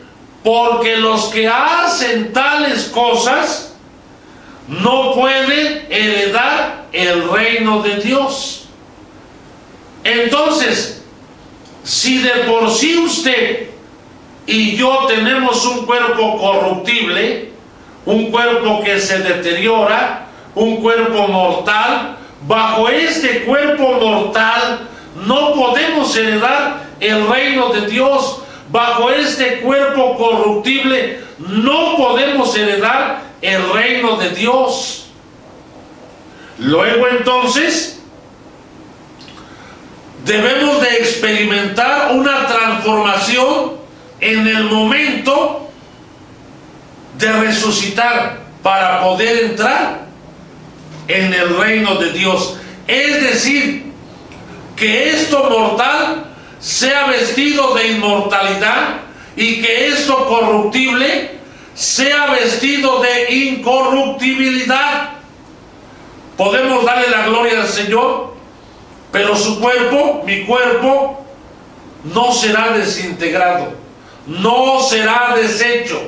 porque 0.44 0.98
los 0.98 1.26
que 1.26 1.48
hacen 1.48 2.32
tales 2.32 2.86
cosas, 2.86 3.67
no 4.68 5.14
pueden 5.14 5.88
heredar 5.90 6.86
el 6.92 7.30
reino 7.30 7.82
de 7.82 7.98
Dios. 7.98 8.66
Entonces, 10.04 11.04
si 11.84 12.20
de 12.20 12.32
por 12.48 12.70
sí 12.70 12.98
usted 12.98 13.70
y 14.46 14.76
yo 14.76 15.06
tenemos 15.08 15.66
un 15.66 15.86
cuerpo 15.86 16.38
corruptible, 16.38 17.52
un 18.06 18.32
cuerpo 18.32 18.82
que 18.84 19.00
se 19.00 19.20
deteriora, 19.20 20.28
un 20.56 20.78
cuerpo 20.78 21.28
mortal, 21.28 22.18
bajo 22.48 22.90
este 22.90 23.44
cuerpo 23.44 23.94
mortal 23.94 24.88
no 25.26 25.54
podemos 25.54 26.16
heredar 26.16 26.88
el 27.00 27.28
reino 27.28 27.70
de 27.70 27.88
Dios. 27.88 28.42
Bajo 28.70 29.10
este 29.10 29.62
cuerpo 29.62 30.18
corruptible 30.18 31.22
no 31.38 31.96
podemos 31.96 32.56
heredar 32.56 33.27
el 33.42 33.74
reino 33.74 34.18
de 34.18 34.30
Dios. 34.32 35.08
Luego 36.60 37.08
entonces, 37.08 38.00
debemos 40.26 40.82
de 40.82 40.98
experimentar 40.98 42.12
una 42.14 42.48
transformación 42.48 43.78
en 44.20 44.48
el 44.48 44.64
momento 44.66 45.70
de 47.18 47.32
resucitar 47.32 48.40
para 48.64 49.04
poder 49.04 49.46
entrar 49.46 50.06
en 51.08 51.34
el 51.34 51.58
reino 51.58 51.96
de 51.96 52.12
Dios. 52.12 52.58
Es 52.88 53.22
decir, 53.22 53.92
que 54.76 55.10
esto 55.10 55.50
mortal 55.50 56.26
sea 56.60 57.08
vestido 57.08 57.76
de 57.76 57.88
inmortalidad 57.90 59.00
y 59.36 59.62
que 59.62 59.88
esto 59.88 60.28
corruptible 60.28 61.37
sea 61.78 62.32
vestido 62.32 63.02
de 63.02 63.32
incorruptibilidad. 63.36 65.12
Podemos 66.36 66.84
darle 66.84 67.08
la 67.10 67.28
gloria 67.28 67.62
al 67.62 67.68
Señor, 67.68 68.34
pero 69.12 69.36
su 69.36 69.60
cuerpo, 69.60 70.24
mi 70.26 70.44
cuerpo, 70.44 71.24
no 72.04 72.32
será 72.32 72.72
desintegrado, 72.72 73.74
no 74.26 74.80
será 74.82 75.36
deshecho. 75.36 76.02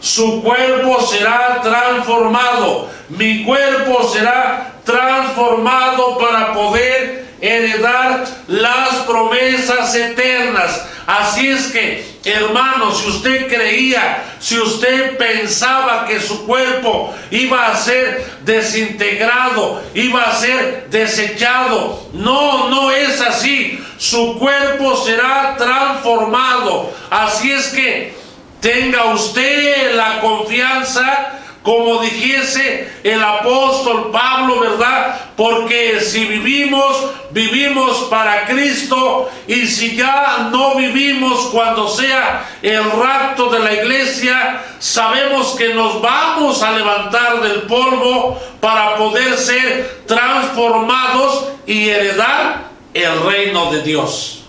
Su 0.00 0.42
cuerpo 0.42 1.00
será 1.00 1.60
transformado, 1.62 2.88
mi 3.08 3.44
cuerpo 3.44 4.08
será 4.12 4.74
transformado 4.84 6.18
para 6.18 6.52
poder 6.52 7.25
heredar 7.40 8.24
las 8.48 8.96
promesas 9.06 9.94
eternas. 9.94 10.86
Así 11.06 11.48
es 11.48 11.68
que, 11.68 12.04
hermano, 12.24 12.92
si 12.92 13.08
usted 13.08 13.46
creía, 13.46 14.24
si 14.40 14.58
usted 14.58 15.16
pensaba 15.16 16.06
que 16.06 16.20
su 16.20 16.46
cuerpo 16.46 17.14
iba 17.30 17.68
a 17.68 17.76
ser 17.76 18.24
desintegrado, 18.44 19.82
iba 19.94 20.22
a 20.22 20.34
ser 20.34 20.88
desechado, 20.90 22.08
no, 22.12 22.68
no 22.68 22.90
es 22.90 23.20
así. 23.20 23.78
Su 23.98 24.36
cuerpo 24.38 24.96
será 24.96 25.54
transformado. 25.56 26.92
Así 27.08 27.52
es 27.52 27.68
que 27.68 28.14
tenga 28.60 29.04
usted 29.06 29.94
la 29.94 30.20
confianza 30.20 31.34
como 31.66 32.00
dijese 32.00 32.88
el 33.02 33.20
apóstol 33.20 34.12
Pablo, 34.12 34.60
¿verdad? 34.60 35.32
Porque 35.36 35.98
si 36.00 36.24
vivimos, 36.24 37.10
vivimos 37.32 38.06
para 38.08 38.46
Cristo 38.46 39.28
y 39.48 39.66
si 39.66 39.96
ya 39.96 40.48
no 40.52 40.76
vivimos 40.76 41.46
cuando 41.46 41.88
sea 41.88 42.48
el 42.62 42.88
rapto 42.88 43.50
de 43.50 43.58
la 43.58 43.74
iglesia, 43.74 44.62
sabemos 44.78 45.56
que 45.56 45.74
nos 45.74 46.00
vamos 46.00 46.62
a 46.62 46.70
levantar 46.70 47.40
del 47.40 47.62
polvo 47.62 48.40
para 48.60 48.94
poder 48.94 49.36
ser 49.36 50.04
transformados 50.06 51.48
y 51.66 51.88
heredar 51.88 52.68
el 52.94 53.22
reino 53.24 53.72
de 53.72 53.82
Dios. 53.82 54.44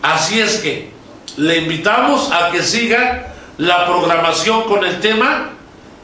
Así 0.00 0.38
es 0.38 0.58
que 0.58 0.92
le 1.38 1.56
invitamos 1.56 2.30
a 2.30 2.52
que 2.52 2.62
siga 2.62 3.34
la 3.58 3.84
programación 3.84 4.62
con 4.62 4.84
el 4.84 5.00
tema 5.00 5.55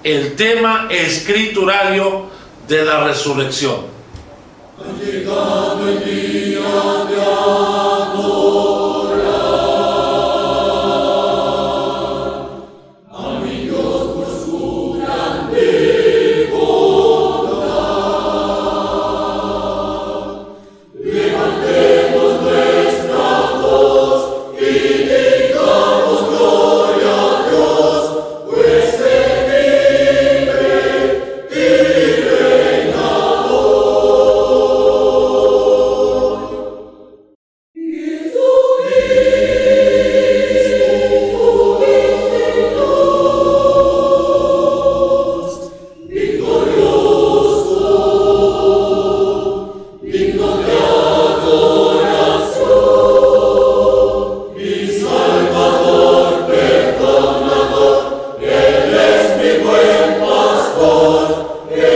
el 0.02 0.34
tema 0.34 0.88
escriturario 0.90 2.26
de 2.66 2.84
la 2.84 3.04
resurrección. 3.04 3.92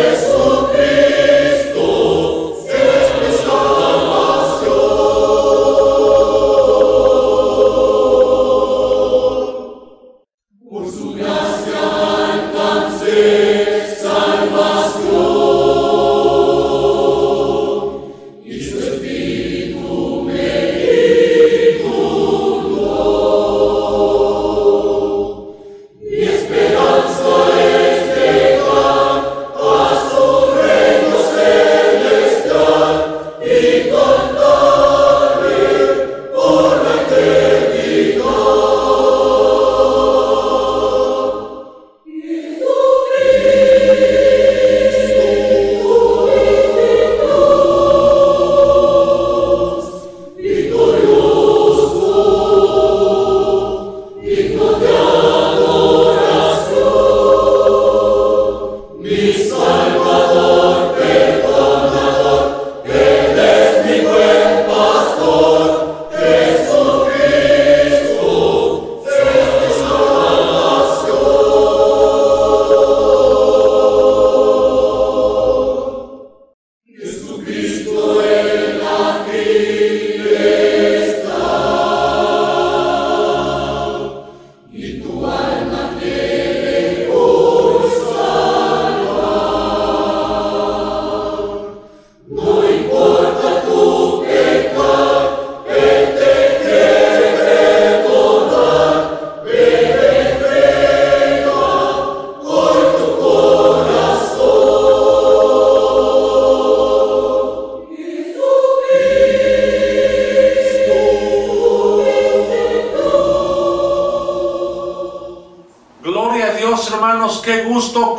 Jesus. 0.06 0.55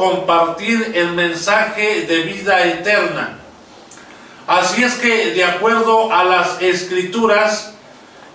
Compartir 0.10 0.94
el 0.96 1.14
mensaje 1.14 2.02
de 2.02 2.20
vida 2.22 2.64
eterna. 2.66 3.38
Así 4.48 4.84
es 4.84 4.96
que, 4.96 5.32
de 5.32 5.44
acuerdo 5.44 6.14
a 6.14 6.24
las 6.24 6.62
escrituras, 6.62 7.74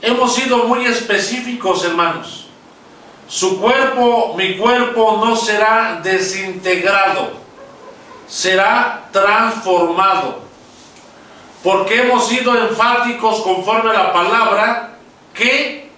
hemos 0.02 0.34
sido 0.34 0.64
muy 0.64 0.84
específicos, 0.84 1.84
hermanos. 1.84 2.46
Su 3.28 3.58
cuerpo, 3.60 4.34
mi 4.36 4.58
cuerpo, 4.58 5.22
no 5.24 5.36
será 5.36 6.00
desintegrado, 6.02 7.32
será 8.28 9.08
transformado. 9.10 10.42
Porque 11.62 12.02
hemos 12.02 12.26
sido 12.26 12.54
enfáticos 12.56 13.40
conforme 13.40 13.90
a 13.90 13.94
la 13.94 14.12
palabra 14.12 14.98
que 15.32 15.90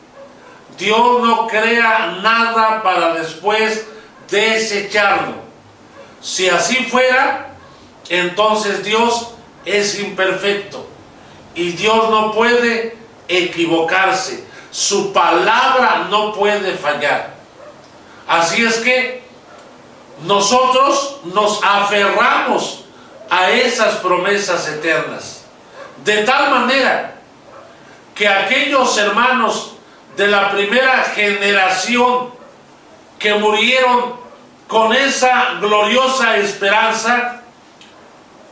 Dios 0.78 1.22
no 1.22 1.48
crea 1.48 2.18
nada 2.22 2.82
para 2.82 3.14
después 3.14 3.88
desecharlo. 4.30 5.43
Si 6.24 6.48
así 6.48 6.76
fuera, 6.87 7.50
entonces 8.08 8.82
Dios 8.82 9.34
es 9.66 9.98
imperfecto 9.98 10.88
y 11.54 11.72
Dios 11.72 12.08
no 12.08 12.32
puede 12.32 12.96
equivocarse. 13.28 14.46
Su 14.70 15.12
palabra 15.12 16.06
no 16.08 16.32
puede 16.32 16.78
fallar. 16.78 17.34
Así 18.26 18.64
es 18.64 18.76
que 18.78 19.22
nosotros 20.24 21.20
nos 21.24 21.62
aferramos 21.62 22.87
a 23.28 23.50
esas 23.50 23.96
promesas 23.96 24.66
eternas. 24.66 25.44
De 26.06 26.24
tal 26.24 26.50
manera 26.50 27.16
que 28.14 28.26
aquellos 28.26 28.96
hermanos 28.96 29.74
de 30.16 30.28
la 30.28 30.50
primera 30.50 31.04
generación 31.14 32.32
que 33.18 33.34
murieron 33.34 34.23
con 34.74 34.92
esa 34.92 35.58
gloriosa 35.60 36.37
esperanza, 36.38 37.42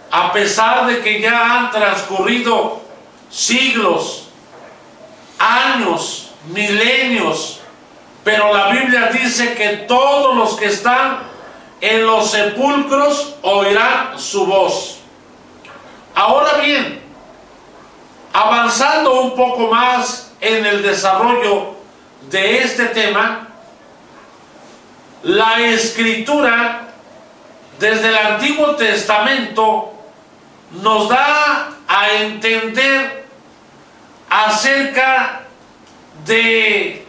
a 0.08 0.32
pesar 0.32 0.86
de 0.86 1.00
que 1.00 1.20
ya 1.20 1.58
han 1.58 1.72
transcurrido 1.72 2.80
siglos, 3.28 4.28
años, 5.36 6.30
milenios, 6.46 7.58
pero 8.22 8.54
la 8.54 8.68
Biblia 8.68 9.10
dice 9.12 9.54
que 9.54 9.78
todos 9.88 10.36
los 10.36 10.54
que 10.54 10.66
están 10.66 11.24
en 11.80 12.06
los 12.06 12.30
sepulcros 12.30 13.34
oirán 13.42 14.16
su 14.16 14.46
voz. 14.46 15.00
Ahora 16.14 16.58
bien, 16.58 17.02
avanzando 18.32 19.22
un 19.22 19.34
poco 19.34 19.66
más 19.66 20.32
en 20.40 20.64
el 20.66 20.84
desarrollo 20.84 21.74
de 22.30 22.62
este 22.62 22.84
tema, 22.86 23.51
la 25.22 25.60
escritura 25.60 26.88
desde 27.78 28.08
el 28.08 28.16
Antiguo 28.16 28.76
Testamento 28.76 29.92
nos 30.82 31.08
da 31.08 31.70
a 31.86 32.12
entender 32.12 33.26
acerca 34.28 35.42
de 36.24 37.06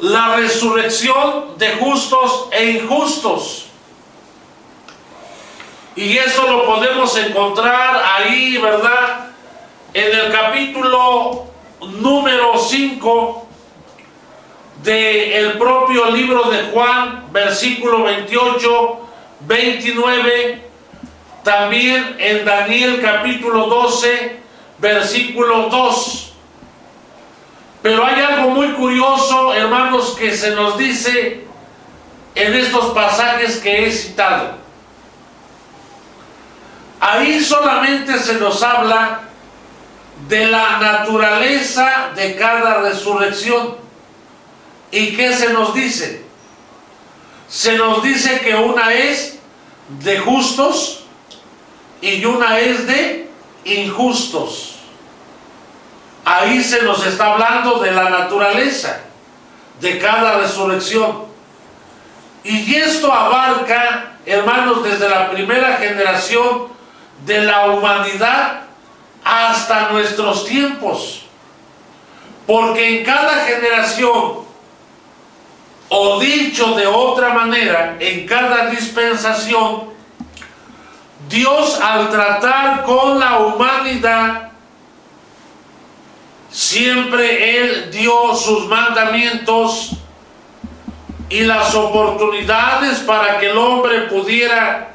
la 0.00 0.36
resurrección 0.36 1.56
de 1.58 1.76
justos 1.76 2.48
e 2.50 2.70
injustos. 2.70 3.66
Y 5.94 6.16
eso 6.16 6.50
lo 6.50 6.66
podemos 6.66 7.16
encontrar 7.18 8.02
ahí, 8.16 8.56
¿verdad? 8.58 9.30
En 9.94 10.18
el 10.18 10.32
capítulo 10.32 11.46
número 11.80 12.58
5 12.58 13.41
del 14.82 15.52
propio 15.58 16.10
libro 16.10 16.50
de 16.50 16.64
Juan, 16.72 17.24
versículo 17.32 18.04
28, 18.04 19.00
29, 19.40 20.62
también 21.42 22.16
en 22.18 22.44
Daniel 22.44 23.00
capítulo 23.00 23.66
12, 23.66 24.40
versículo 24.78 25.68
2. 25.68 26.32
Pero 27.82 28.04
hay 28.04 28.20
algo 28.22 28.50
muy 28.50 28.72
curioso, 28.72 29.52
hermanos, 29.52 30.16
que 30.18 30.36
se 30.36 30.54
nos 30.54 30.78
dice 30.78 31.44
en 32.34 32.54
estos 32.54 32.86
pasajes 32.94 33.58
que 33.58 33.86
he 33.86 33.92
citado. 33.92 34.62
Ahí 37.00 37.40
solamente 37.40 38.18
se 38.20 38.34
nos 38.34 38.62
habla 38.62 39.22
de 40.28 40.46
la 40.46 40.78
naturaleza 40.78 42.10
de 42.14 42.36
cada 42.36 42.82
resurrección. 42.82 43.81
¿Y 44.92 45.16
qué 45.16 45.32
se 45.34 45.52
nos 45.52 45.74
dice? 45.74 46.22
Se 47.48 47.76
nos 47.76 48.02
dice 48.02 48.40
que 48.40 48.54
una 48.54 48.92
es 48.92 49.38
de 49.88 50.18
justos 50.18 51.04
y 52.00 52.24
una 52.24 52.58
es 52.60 52.86
de 52.86 53.28
injustos. 53.64 54.76
Ahí 56.24 56.62
se 56.62 56.82
nos 56.82 57.04
está 57.04 57.32
hablando 57.32 57.80
de 57.80 57.90
la 57.90 58.08
naturaleza 58.10 59.00
de 59.80 59.98
cada 59.98 60.38
resurrección. 60.38 61.24
Y 62.44 62.74
esto 62.74 63.12
abarca, 63.12 64.16
hermanos, 64.26 64.84
desde 64.84 65.08
la 65.08 65.30
primera 65.30 65.76
generación 65.76 66.68
de 67.24 67.42
la 67.42 67.66
humanidad 67.66 68.62
hasta 69.24 69.90
nuestros 69.90 70.44
tiempos. 70.44 71.22
Porque 72.46 72.98
en 72.98 73.04
cada 73.04 73.44
generación, 73.44 74.41
o 75.94 76.18
dicho 76.18 76.74
de 76.74 76.86
otra 76.86 77.34
manera, 77.34 77.96
en 78.00 78.26
cada 78.26 78.70
dispensación, 78.70 79.90
Dios 81.28 81.78
al 81.82 82.08
tratar 82.08 82.82
con 82.84 83.20
la 83.20 83.40
humanidad, 83.40 84.52
siempre 86.50 87.58
Él 87.58 87.90
dio 87.90 88.34
sus 88.34 88.68
mandamientos 88.68 89.90
y 91.28 91.40
las 91.40 91.74
oportunidades 91.74 93.00
para 93.00 93.38
que 93.38 93.50
el 93.50 93.58
hombre 93.58 94.00
pudiera 94.08 94.94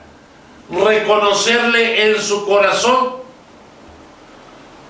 reconocerle 0.71 2.09
en 2.09 2.19
su 2.19 2.43
corazón. 2.47 3.17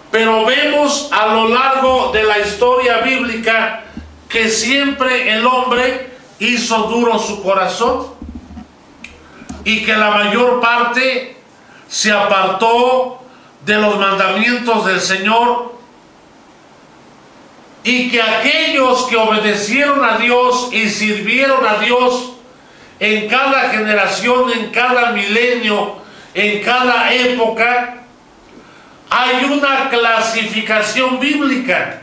Pero 0.09 0.45
vemos 0.45 1.09
a 1.11 1.27
lo 1.27 1.49
largo 1.49 2.11
de 2.13 2.23
la 2.23 2.39
historia 2.39 2.99
bíblica 2.99 3.83
que 4.29 4.49
siempre 4.49 5.33
el 5.33 5.45
hombre 5.45 6.11
hizo 6.39 6.77
duro 6.83 7.17
su 7.19 7.41
corazón 7.41 8.07
y 9.63 9.83
que 9.83 9.95
la 9.95 10.11
mayor 10.11 10.59
parte 10.59 11.37
se 11.87 12.11
apartó 12.11 13.21
de 13.65 13.75
los 13.75 13.97
mandamientos 13.97 14.85
del 14.85 14.99
Señor 14.99 15.77
y 17.83 18.09
que 18.09 18.21
aquellos 18.21 19.03
que 19.03 19.15
obedecieron 19.15 20.03
a 20.03 20.17
Dios 20.17 20.69
y 20.73 20.89
sirvieron 20.89 21.65
a 21.65 21.77
Dios 21.77 22.33
en 22.99 23.29
cada 23.29 23.69
generación, 23.69 24.51
en 24.51 24.71
cada 24.71 25.11
milenio, 25.11 25.97
en 26.33 26.61
cada 26.63 27.13
época, 27.13 28.03
hay 29.09 29.45
una 29.45 29.89
clasificación 29.89 31.19
bíblica 31.19 32.01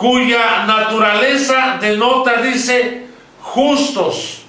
cuya 0.00 0.64
naturaleza 0.64 1.76
denota, 1.78 2.40
dice, 2.40 3.06
justos. 3.42 4.40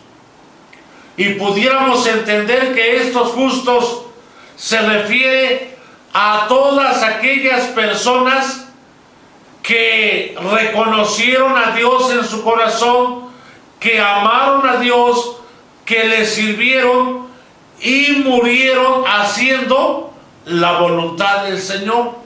Y 1.18 1.34
pudiéramos 1.34 2.08
entender 2.08 2.74
que 2.74 3.02
estos 3.02 3.34
justos 3.34 4.04
se 4.56 4.80
refiere 4.80 5.76
a 6.14 6.46
todas 6.48 7.04
aquellas 7.04 7.66
personas 7.66 8.66
que 9.62 10.38
reconocieron 10.54 11.58
a 11.58 11.76
Dios 11.76 12.10
en 12.14 12.24
su 12.24 12.42
corazón, 12.46 13.26
que 13.78 14.00
amaron 14.00 14.66
a 14.70 14.78
Dios, 14.78 15.36
que 15.84 16.06
le 16.06 16.26
sirvieron 16.26 17.28
y 17.82 18.24
murieron 18.24 19.04
haciendo 19.06 20.14
la 20.46 20.80
voluntad 20.80 21.44
del 21.44 21.60
Señor. 21.60 22.22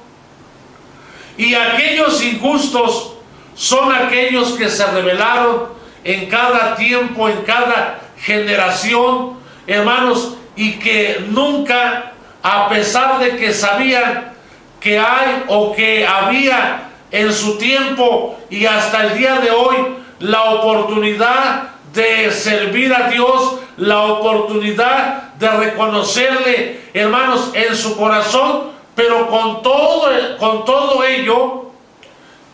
Y 1.40 1.56
aquellos 1.56 2.24
injustos 2.24 3.14
son 3.56 3.94
aquellos 3.94 4.54
que 4.54 4.70
se 4.70 4.86
rebelaron 4.86 5.70
en 6.04 6.28
cada 6.28 6.76
tiempo, 6.76 7.28
en 7.30 7.42
cada 7.44 8.00
generación, 8.20 9.40
hermanos, 9.66 10.36
y 10.56 10.74
que 10.74 11.26
nunca, 11.30 12.12
a 12.44 12.70
pesar 12.70 13.20
de 13.20 13.38
que 13.38 13.54
sabían 13.54 14.34
que 14.80 15.00
hay 15.00 15.44
o 15.48 15.74
que 15.74 16.06
había 16.06 16.90
en 17.12 17.34
su 17.34 17.58
tiempo 17.58 18.38
y 18.50 18.66
hasta 18.66 19.08
el 19.08 19.18
día 19.18 19.40
de 19.40 19.50
hoy 19.50 19.76
la 20.20 20.44
oportunidad 20.44 21.70
de 21.94 22.30
servir 22.32 22.94
a 22.94 23.10
Dios, 23.10 23.60
la 23.78 24.04
oportunidad 24.04 25.34
de 25.40 25.50
reconocerle, 25.50 26.82
hermanos, 26.94 27.52
en 27.54 27.76
su 27.76 27.98
corazón, 27.98 28.72
pero 28.96 29.28
con 29.28 29.62
todo, 29.62 30.10
con 30.38 30.66
todo 30.66 31.04
ello, 31.04 31.72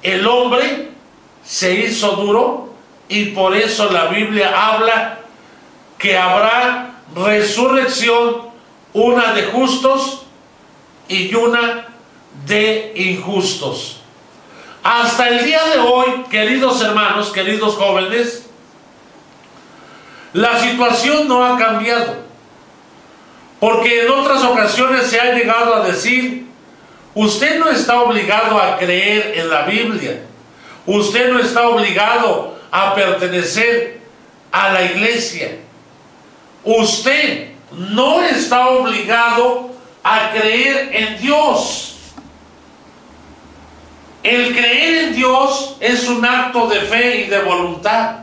el 0.03 0.25
hombre 0.25 0.90
se 1.43 1.73
hizo 1.73 2.11
duro 2.11 2.73
y 3.07 3.25
por 3.25 3.55
eso 3.55 3.91
la 3.91 4.05
Biblia 4.05 4.53
habla 4.55 5.19
que 5.97 6.17
habrá 6.17 6.95
resurrección, 7.15 8.49
una 8.93 9.33
de 9.33 9.43
justos 9.43 10.23
y 11.07 11.33
una 11.35 11.87
de 12.45 12.93
injustos. 12.95 13.97
Hasta 14.83 15.29
el 15.29 15.45
día 15.45 15.63
de 15.65 15.79
hoy, 15.79 16.23
queridos 16.29 16.81
hermanos, 16.81 17.31
queridos 17.31 17.75
jóvenes, 17.75 18.47
la 20.33 20.59
situación 20.59 21.27
no 21.27 21.45
ha 21.45 21.57
cambiado. 21.57 22.15
Porque 23.59 24.05
en 24.05 24.11
otras 24.11 24.43
ocasiones 24.43 25.05
se 25.05 25.19
ha 25.19 25.35
llegado 25.35 25.75
a 25.75 25.85
decir, 25.85 26.47
usted 27.13 27.59
no 27.59 27.69
está 27.69 28.01
obligado 28.01 28.57
a 28.57 28.77
creer 28.77 29.33
en 29.37 29.49
la 29.49 29.63
Biblia. 29.63 30.23
Usted 30.85 31.31
no 31.31 31.39
está 31.39 31.67
obligado 31.69 32.57
a 32.71 32.95
pertenecer 32.95 34.01
a 34.51 34.73
la 34.73 34.83
iglesia. 34.83 35.57
Usted 36.63 37.51
no 37.71 38.21
está 38.23 38.69
obligado 38.69 39.71
a 40.03 40.31
creer 40.31 40.89
en 40.93 41.17
Dios. 41.19 41.87
El 44.23 44.53
creer 44.53 45.05
en 45.05 45.15
Dios 45.15 45.77
es 45.79 46.07
un 46.07 46.23
acto 46.23 46.67
de 46.67 46.81
fe 46.81 47.21
y 47.21 47.23
de 47.27 47.41
voluntad. 47.41 48.17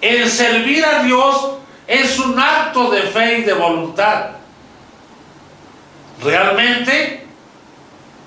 El 0.00 0.30
servir 0.30 0.84
a 0.84 1.02
Dios 1.02 1.54
es 1.86 2.18
un 2.18 2.38
acto 2.38 2.90
de 2.90 3.02
fe 3.02 3.38
y 3.38 3.42
de 3.42 3.52
voluntad. 3.52 4.30
Realmente, 6.22 7.23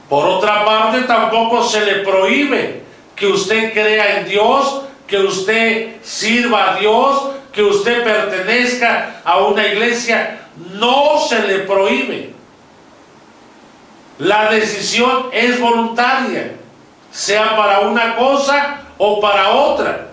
por 0.10 0.26
otra 0.26 0.64
parte, 0.64 1.01
tampoco 1.01 1.64
se 1.64 1.86
le 1.86 1.95
prohíbe 1.95 2.84
que 3.16 3.28
usted 3.28 3.74
crea 3.74 4.20
en 4.20 4.30
Dios, 4.30 4.84
que 5.05 5.18
usted 5.20 5.97
sirva 6.01 6.74
a 6.74 6.80
Dios, 6.80 7.32
que 7.51 7.64
usted 7.64 8.03
pertenezca 8.03 9.22
a 9.26 9.39
una 9.39 9.68
iglesia. 9.68 10.41
No 10.74 11.20
se 11.28 11.39
le 11.47 11.60
prohíbe. 11.60 12.34
La 14.20 14.49
decisión 14.49 15.28
es 15.32 15.60
voluntaria, 15.60 16.53
sea 17.12 17.55
para 17.58 17.82
una 17.82 18.16
cosa 18.16 18.82
o 18.97 19.20
para 19.20 19.49
otra. 19.49 20.08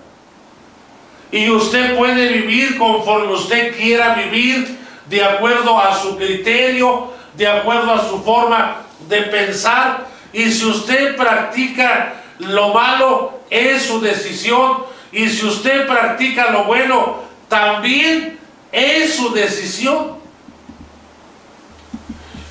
Y 1.31 1.51
usted 1.51 1.97
puede 1.97 2.29
vivir 2.29 2.77
conforme 2.79 3.33
usted 3.33 3.77
quiera 3.77 4.15
vivir, 4.15 4.79
de 5.07 5.23
acuerdo 5.23 5.79
a 5.79 5.95
su 5.95 6.17
criterio, 6.17 7.13
de 7.35 7.47
acuerdo 7.47 7.93
a 7.93 8.09
su 8.09 8.23
forma 8.23 8.85
de 9.09 9.23
pensar. 9.23 10.07
Y 10.33 10.51
si 10.51 10.65
usted 10.65 11.17
practica 11.17 12.15
lo 12.39 12.75
malo, 12.75 13.41
es 13.51 13.83
su 13.83 14.01
decisión. 14.01 14.85
Y 15.13 15.29
si 15.29 15.47
usted 15.47 15.87
practica 15.87 16.51
lo 16.51 16.65
bueno, 16.65 17.21
también 17.49 18.39
es 18.73 19.15
su 19.15 19.33
decisión. 19.33 20.17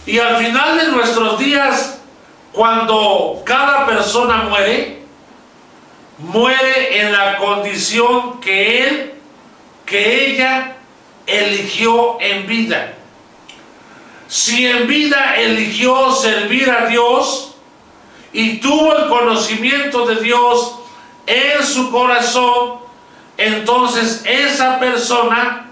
Y 0.06 0.20
al 0.20 0.38
final 0.38 0.78
de 0.78 0.88
nuestros 0.90 1.40
días, 1.40 2.00
cuando 2.52 3.42
cada 3.46 3.86
persona 3.86 4.44
muere, 4.44 5.02
muere 6.18 7.02
en 7.02 7.12
la 7.12 7.38
condición 7.38 8.40
que 8.40 8.84
él, 8.84 9.14
que 9.86 10.28
ella 10.28 10.76
eligió 11.26 12.18
en 12.22 12.48
vida. 12.48 12.94
Si 14.34 14.66
en 14.66 14.88
vida 14.88 15.36
eligió 15.36 16.12
servir 16.12 16.68
a 16.72 16.88
Dios 16.88 17.54
y 18.32 18.58
tuvo 18.58 18.98
el 18.98 19.08
conocimiento 19.08 20.08
de 20.08 20.16
Dios 20.16 20.74
en 21.28 21.64
su 21.64 21.92
corazón, 21.92 22.80
entonces 23.38 24.24
esa 24.26 24.80
persona, 24.80 25.68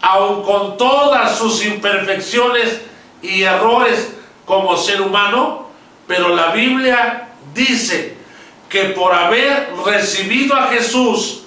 aun 0.00 0.44
con 0.44 0.76
todas 0.76 1.36
sus 1.36 1.66
imperfecciones, 1.66 2.80
y 3.22 3.42
errores 3.42 4.14
como 4.44 4.76
ser 4.76 5.02
humano, 5.02 5.66
pero 6.06 6.28
la 6.28 6.52
Biblia 6.52 7.30
dice 7.54 8.16
que 8.68 8.84
por 8.90 9.12
haber 9.12 9.74
recibido 9.84 10.54
a 10.54 10.68
Jesús 10.68 11.42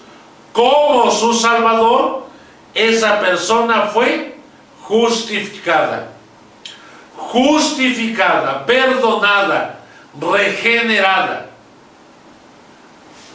como 0.51 1.10
su 1.10 1.34
Salvador, 1.34 2.28
esa 2.74 3.22
persona 3.22 3.84
fue 3.93 4.36
justificada. 4.82 6.18
Justificada, 7.20 8.65
perdonada, 8.65 9.80
regenerada. 10.20 11.49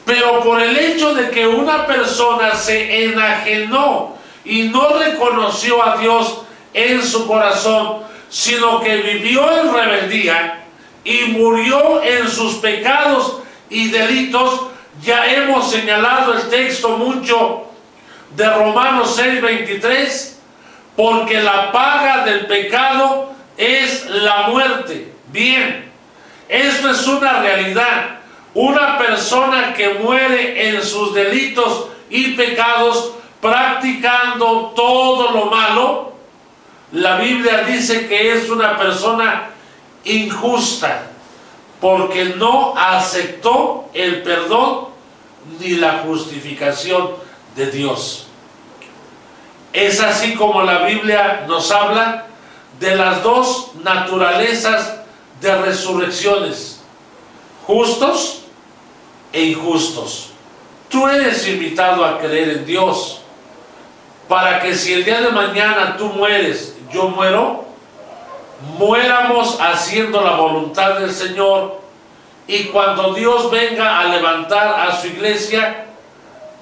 Pero 0.05 0.43
por 0.43 0.61
el 0.61 0.77
hecho 0.77 1.15
de 1.15 1.31
que 1.31 1.47
una 1.47 1.87
persona 1.87 2.55
se 2.55 3.05
enajenó 3.05 4.17
y 4.45 4.65
no 4.65 4.99
reconoció 4.99 5.83
a 5.83 5.97
Dios 5.97 6.43
en 6.75 7.03
su 7.03 7.27
corazón, 7.27 8.03
sino 8.29 8.81
que 8.81 8.97
vivió 8.97 9.51
en 9.61 9.73
rebeldía 9.73 10.65
y 11.05 11.23
murió 11.27 12.03
en 12.03 12.29
sus 12.29 12.55
pecados 12.55 13.39
y 13.71 13.89
delitos. 13.89 14.67
Ya 15.03 15.27
hemos 15.33 15.71
señalado 15.71 16.35
el 16.35 16.49
texto 16.49 16.91
mucho 16.99 17.65
de 18.37 18.49
Romanos 18.49 19.17
6:23, 19.17 20.39
porque 20.97 21.41
la 21.41 21.73
paga 21.73 22.25
del 22.25 22.47
pecado 22.47 23.33
es 23.57 24.07
la 24.07 24.49
muerte. 24.49 25.13
Bien, 25.29 25.91
esto 26.49 26.91
es 26.91 27.07
una 27.07 27.41
realidad. 27.41 28.21
Una 28.55 28.99
persona 28.99 29.75
que 29.75 29.95
muere 29.95 30.69
en 30.69 30.83
sus 30.83 31.15
delitos 31.15 31.89
y 32.09 32.33
pecados 32.33 33.13
practicando 33.41 34.73
todo 34.77 35.33
lo 35.33 35.47
malo, 35.47 36.13
la 36.93 37.17
Biblia 37.17 37.65
dice 37.65 38.07
que 38.07 38.33
es 38.33 38.49
una 38.49 38.79
persona 38.79 39.51
injusta 40.05 41.11
porque 41.81 42.37
no 42.37 42.75
aceptó 42.77 43.91
el 43.93 44.23
perdón 44.23 44.89
ni 45.61 45.71
la 45.71 46.05
justificación 46.07 47.11
de 47.57 47.71
Dios. 47.71 48.27
Es 49.73 50.01
así 50.01 50.35
como 50.35 50.63
la 50.63 50.87
Biblia 50.87 51.45
nos 51.49 51.71
habla 51.73 52.27
de 52.81 52.97
las 52.97 53.23
dos 53.23 53.73
naturalezas 53.83 54.97
de 55.41 55.55
resurrecciones, 55.57 56.81
justos 57.67 58.43
e 59.33 59.43
injustos. 59.45 60.31
Tú 60.89 61.09
eres 61.09 61.47
invitado 61.49 62.05
a 62.05 62.19
creer 62.19 62.51
en 62.51 62.67
Dios 62.67 63.21
para 64.29 64.61
que 64.61 64.75
si 64.75 64.93
el 64.93 65.05
día 65.05 65.21
de 65.21 65.31
mañana 65.31 65.97
tú 65.97 66.07
mueres 66.07 66.75
yo 66.95 67.09
muero, 67.09 67.65
muéramos 68.79 69.59
haciendo 69.61 70.23
la 70.23 70.37
voluntad 70.37 71.01
del 71.01 71.13
Señor 71.13 71.81
y 72.47 72.65
cuando 72.65 73.13
Dios 73.15 73.51
venga 73.51 73.99
a 73.99 74.05
levantar 74.05 74.89
a 74.89 75.01
su 75.01 75.09
iglesia, 75.09 75.87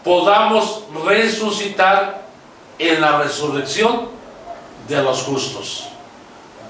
podamos 0.03 0.85
resucitar 1.05 2.23
en 2.79 3.01
la 3.01 3.19
resurrección 3.19 4.09
de 4.89 5.03
los 5.03 5.23
justos. 5.23 5.92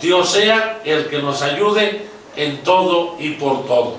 Dios 0.03 0.33
sea 0.33 0.81
el 0.85 1.07
que 1.07 1.23
nos 1.23 1.43
ayude 1.43 2.03
en 2.35 2.65
todo 2.65 3.15
y 3.21 3.35
por 3.35 3.65
todo. 3.67 3.99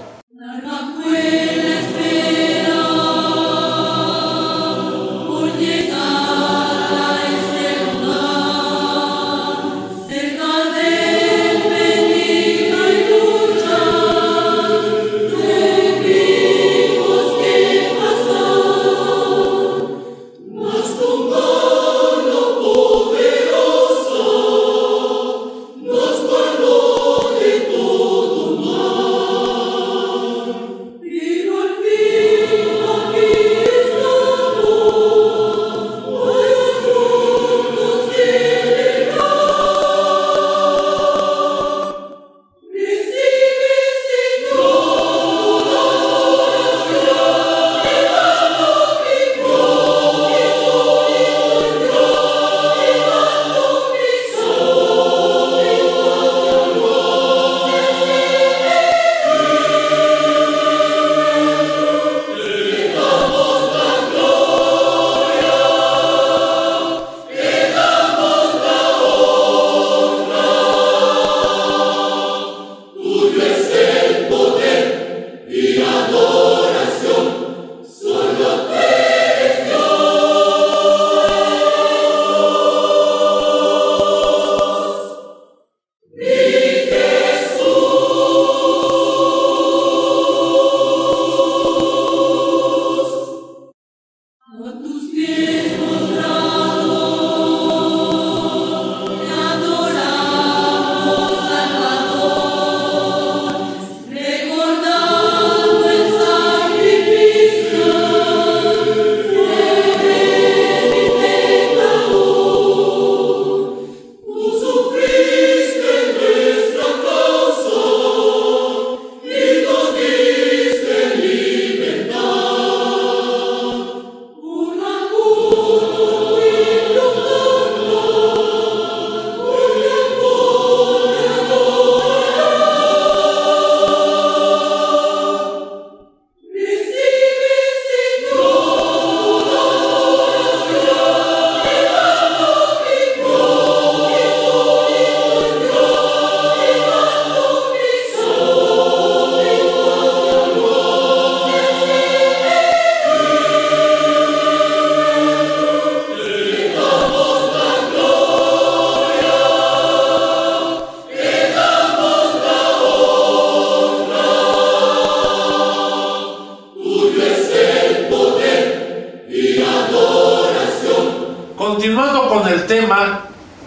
Continuando 171.64 172.28
con 172.28 172.46
el 172.50 172.68
tema, 172.68 173.22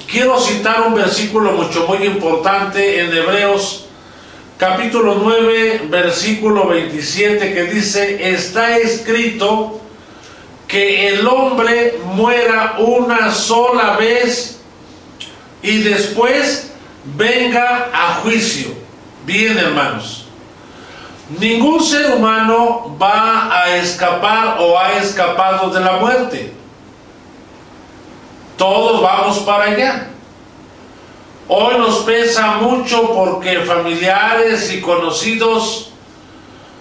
quiero 0.07 0.38
citar 0.38 0.82
un 0.86 0.94
versículo 0.94 1.53
mucho 1.53 1.86
muy 1.86 2.07
importante 2.07 3.01
en 3.01 3.11
Hebreos 3.11 3.86
capítulo 4.59 5.14
9, 5.22 5.86
versículo 5.88 6.68
27 6.68 7.55
que 7.55 7.64
dice, 7.64 8.34
está 8.34 8.76
escrito 8.76 9.80
que 10.68 11.09
el 11.09 11.26
hombre 11.26 11.99
muera 12.05 12.74
una 12.80 13.32
sola 13.32 13.97
vez 13.97 14.61
y 15.62 15.78
después 15.78 16.72
venga 17.16 17.88
a 17.94 18.16
juicio. 18.16 18.74
Bien, 19.24 19.57
hermanos. 19.57 20.26
Ningún 21.38 21.82
ser 21.82 22.14
humano 22.14 22.94
va 23.01 23.59
a 23.59 23.74
escapar 23.74 24.59
o 24.61 24.78
ha 24.78 24.99
escapado 24.99 25.70
de 25.70 25.80
la 25.80 25.92
muerte. 25.92 26.55
Todos 28.57 29.02
vamos 29.02 29.38
para 29.40 29.64
allá. 29.64 30.09
Hoy 31.48 31.78
nos 31.78 31.98
pesa 31.98 32.57
mucho 32.57 33.12
porque 33.14 33.61
familiares 33.61 34.72
y 34.72 34.80
conocidos 34.80 35.92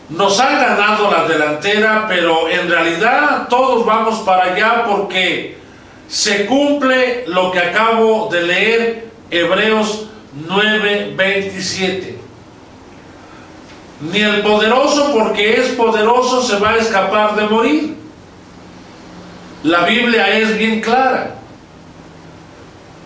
nos 0.09 0.39
han 0.39 0.59
ganado 0.59 1.11
la 1.11 1.27
delantera, 1.27 2.05
pero 2.07 2.49
en 2.49 2.69
realidad 2.69 3.47
todos 3.49 3.85
vamos 3.85 4.19
para 4.19 4.53
allá 4.53 4.85
porque 4.87 5.57
se 6.07 6.45
cumple 6.45 7.25
lo 7.27 7.51
que 7.51 7.59
acabo 7.59 8.29
de 8.31 8.43
leer, 8.43 9.09
Hebreos 9.29 10.07
9:27. 10.47 12.15
Ni 14.01 14.19
el 14.19 14.41
poderoso 14.41 15.11
porque 15.13 15.59
es 15.59 15.69
poderoso 15.69 16.41
se 16.43 16.57
va 16.57 16.71
a 16.71 16.77
escapar 16.77 17.35
de 17.35 17.47
morir. 17.47 17.95
La 19.63 19.85
Biblia 19.85 20.37
es 20.37 20.57
bien 20.57 20.81
clara. 20.81 21.34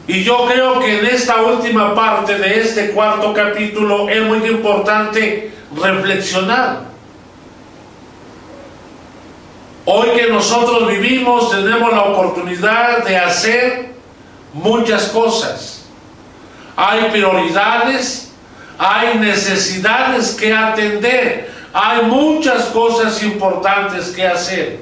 Y 0.10 0.24
yo 0.24 0.47
creo 0.47 0.80
que 0.80 1.01
en 1.01 1.05
esta 1.05 1.43
última 1.43 1.93
parte 1.93 2.36
de 2.39 2.62
este 2.62 2.89
cuarto 2.93 3.32
capítulo 3.32 4.10
es 4.10 4.24
muy 4.24 4.39
importante 4.47 5.53
reflexionar. 5.80 6.80
Hoy 9.86 10.10
que 10.16 10.26
nosotros 10.32 10.88
vivimos 10.88 11.51
tenemos 11.51 11.93
la 11.93 12.05
oportunidad 12.05 13.05
de 13.05 13.18
hacer 13.20 13.89
muchas 14.51 15.10
cosas. 15.10 15.86
Hay 16.76 17.01
prioridades, 17.12 18.34
hay 18.80 19.16
necesidades 19.20 20.32
que 20.32 20.51
atender, 20.51 21.53
hay 21.72 22.01
muchas 22.07 22.64
cosas 22.70 23.22
importantes 23.22 24.07
que 24.07 24.26
hacer. 24.26 24.80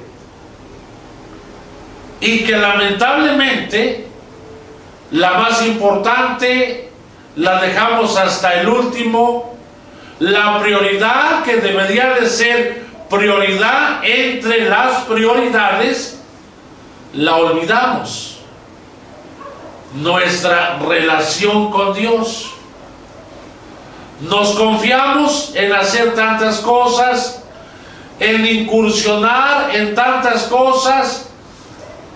Y 2.18 2.44
que 2.44 2.56
lamentablemente 2.56 4.07
la 5.10 5.34
más 5.34 5.66
importante 5.66 6.90
la 7.36 7.60
dejamos 7.60 8.16
hasta 8.16 8.60
el 8.60 8.68
último. 8.68 9.56
La 10.18 10.58
prioridad 10.60 11.44
que 11.44 11.56
debería 11.56 12.14
de 12.14 12.28
ser 12.28 12.86
prioridad 13.08 14.04
entre 14.04 14.68
las 14.68 15.02
prioridades, 15.02 16.20
la 17.14 17.36
olvidamos. 17.36 18.40
Nuestra 19.94 20.78
relación 20.78 21.70
con 21.70 21.94
Dios. 21.94 22.52
Nos 24.20 24.56
confiamos 24.56 25.52
en 25.54 25.72
hacer 25.72 26.14
tantas 26.14 26.58
cosas, 26.58 27.42
en 28.18 28.44
incursionar 28.44 29.74
en 29.74 29.94
tantas 29.94 30.42
cosas, 30.44 31.27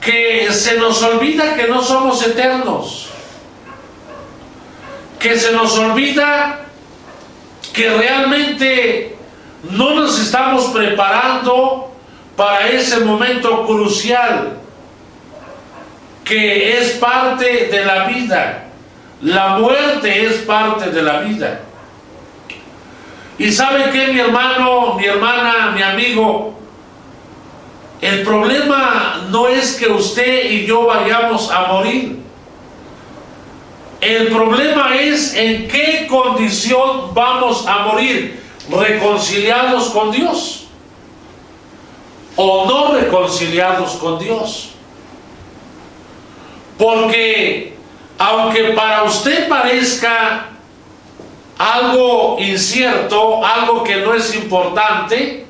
que 0.02 0.52
se 0.52 0.76
nos 0.78 1.00
olvida 1.02 1.54
que 1.54 1.68
no 1.68 1.82
somos 1.82 2.26
eternos, 2.26 3.08
que 5.18 5.38
se 5.38 5.52
nos 5.52 5.78
olvida 5.78 6.60
que 7.72 7.88
realmente 7.88 9.16
no 9.70 9.94
nos 9.94 10.18
estamos 10.18 10.66
preparando 10.66 11.92
para 12.36 12.68
ese 12.68 12.98
momento 13.00 13.64
crucial 13.64 14.58
que 16.24 16.78
es 16.78 16.92
parte 16.92 17.68
de 17.70 17.84
la 17.84 18.06
vida. 18.06 18.64
La 19.22 19.58
muerte 19.58 20.26
es 20.26 20.38
parte 20.42 20.90
de 20.90 21.02
la 21.02 21.20
vida. 21.20 21.60
Y 23.38 23.52
sabe 23.52 23.90
que 23.90 24.08
mi 24.08 24.18
hermano, 24.18 24.94
mi 24.94 25.04
hermana, 25.04 25.70
mi 25.74 25.82
amigo, 25.82 26.58
el 28.02 28.24
problema 28.24 29.28
no 29.30 29.46
es 29.46 29.76
que 29.76 29.86
usted 29.86 30.50
y 30.50 30.66
yo 30.66 30.86
vayamos 30.86 31.50
a 31.52 31.68
morir. 31.68 32.20
El 34.00 34.26
problema 34.26 34.96
es 34.96 35.34
en 35.34 35.68
qué 35.68 36.08
condición 36.10 37.14
vamos 37.14 37.64
a 37.64 37.86
morir, 37.86 38.42
reconciliados 38.68 39.90
con 39.90 40.10
Dios 40.10 40.66
o 42.34 42.66
no 42.66 42.94
reconciliados 42.94 43.92
con 43.92 44.18
Dios. 44.18 44.70
Porque 46.76 47.76
aunque 48.18 48.70
para 48.70 49.04
usted 49.04 49.48
parezca 49.48 50.48
algo 51.56 52.36
incierto, 52.40 53.44
algo 53.44 53.84
que 53.84 53.98
no 53.98 54.12
es 54.12 54.34
importante, 54.34 55.41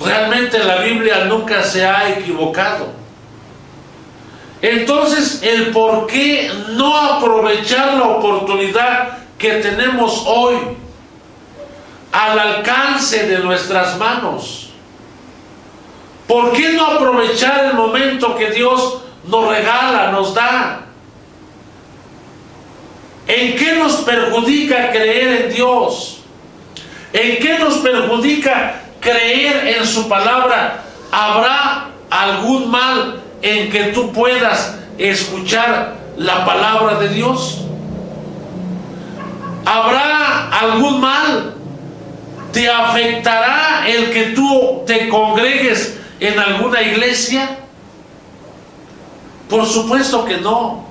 realmente 0.00 0.58
la 0.58 0.78
Biblia 0.78 1.24
nunca 1.26 1.62
se 1.62 1.86
ha 1.86 2.10
equivocado. 2.10 2.88
Entonces, 4.62 5.42
el 5.42 5.72
por 5.72 6.06
qué 6.06 6.50
no 6.70 6.96
aprovechar 6.96 7.94
la 7.94 8.04
oportunidad 8.04 9.18
que 9.36 9.56
tenemos 9.56 10.24
hoy 10.26 10.56
al 12.10 12.38
alcance 12.38 13.26
de 13.26 13.40
nuestras 13.40 13.98
manos. 13.98 14.70
¿Por 16.26 16.52
qué 16.52 16.70
no 16.70 16.86
aprovechar 16.86 17.66
el 17.66 17.74
momento 17.74 18.34
que 18.36 18.50
Dios 18.50 19.02
nos 19.26 19.48
regala, 19.48 20.10
nos 20.12 20.32
da? 20.32 20.86
¿En 23.26 23.56
qué 23.56 23.74
nos 23.74 23.96
perjudica 23.96 24.90
creer 24.90 25.42
en 25.42 25.54
Dios? 25.54 26.20
¿En 27.12 27.38
qué 27.38 27.58
nos 27.58 27.74
perjudica 27.78 28.83
creer 29.04 29.76
en 29.78 29.86
su 29.86 30.08
palabra? 30.08 30.82
¿Habrá 31.12 31.90
algún 32.10 32.70
mal 32.70 33.22
en 33.42 33.70
que 33.70 33.84
tú 33.92 34.10
puedas 34.12 34.76
escuchar 34.98 35.94
la 36.16 36.44
palabra 36.44 36.98
de 36.98 37.10
Dios? 37.10 37.60
¿Habrá 39.64 40.50
algún 40.50 41.00
mal? 41.00 41.54
¿Te 42.52 42.68
afectará 42.68 43.84
el 43.86 44.10
que 44.10 44.22
tú 44.28 44.82
te 44.86 45.08
congregues 45.08 45.98
en 46.20 46.38
alguna 46.38 46.82
iglesia? 46.82 47.58
Por 49.48 49.66
supuesto 49.66 50.24
que 50.24 50.38
no. 50.38 50.84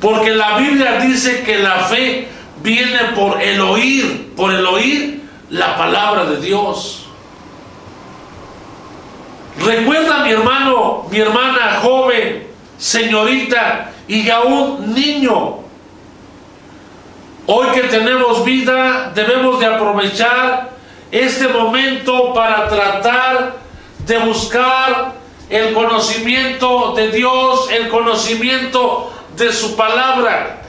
Porque 0.00 0.30
la 0.30 0.58
Biblia 0.58 0.98
dice 1.00 1.42
que 1.42 1.58
la 1.58 1.76
fe 1.80 2.28
viene 2.62 2.98
por 3.14 3.40
el 3.40 3.60
oír, 3.60 4.32
por 4.36 4.52
el 4.52 4.66
oír 4.66 5.21
la 5.52 5.76
palabra 5.76 6.24
de 6.24 6.40
Dios. 6.40 7.04
Recuerda 9.58 10.24
mi 10.24 10.30
hermano, 10.30 11.06
mi 11.10 11.18
hermana 11.18 11.78
joven, 11.82 12.46
señorita 12.78 13.92
y 14.08 14.30
aún 14.30 14.94
niño. 14.94 15.58
Hoy 17.46 17.66
que 17.74 17.82
tenemos 17.82 18.44
vida, 18.46 19.12
debemos 19.14 19.60
de 19.60 19.66
aprovechar 19.66 20.70
este 21.10 21.48
momento 21.48 22.32
para 22.32 22.66
tratar 22.68 23.56
de 24.06 24.18
buscar 24.20 25.12
el 25.50 25.74
conocimiento 25.74 26.94
de 26.96 27.10
Dios, 27.10 27.70
el 27.70 27.90
conocimiento 27.90 29.12
de 29.36 29.52
su 29.52 29.76
palabra. 29.76 30.61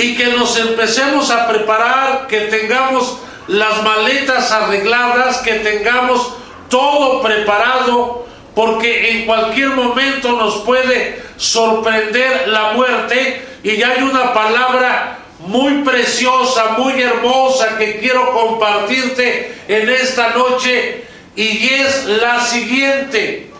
Y 0.00 0.14
que 0.14 0.28
nos 0.28 0.56
empecemos 0.56 1.30
a 1.30 1.46
preparar, 1.46 2.26
que 2.26 2.40
tengamos 2.42 3.18
las 3.48 3.82
maletas 3.82 4.50
arregladas, 4.50 5.38
que 5.38 5.54
tengamos 5.54 6.36
todo 6.70 7.20
preparado, 7.20 8.26
porque 8.54 9.10
en 9.10 9.26
cualquier 9.26 9.68
momento 9.68 10.32
nos 10.32 10.62
puede 10.62 11.22
sorprender 11.36 12.48
la 12.48 12.72
muerte. 12.72 13.44
Y 13.62 13.82
hay 13.82 14.02
una 14.02 14.32
palabra 14.32 15.18
muy 15.40 15.82
preciosa, 15.82 16.76
muy 16.78 17.00
hermosa 17.00 17.76
que 17.76 17.98
quiero 17.98 18.32
compartirte 18.32 19.54
en 19.68 19.90
esta 19.90 20.30
noche 20.30 21.04
y 21.36 21.68
es 21.68 22.06
la 22.06 22.40
siguiente. 22.40 23.50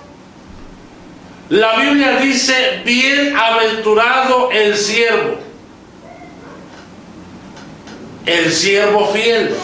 La 1.50 1.76
Biblia 1.76 2.18
dice, 2.20 2.80
bienaventurado 2.84 4.50
el 4.52 4.76
siervo, 4.76 5.38
el 8.26 8.52
siervo 8.52 9.06
fiel, 9.08 9.54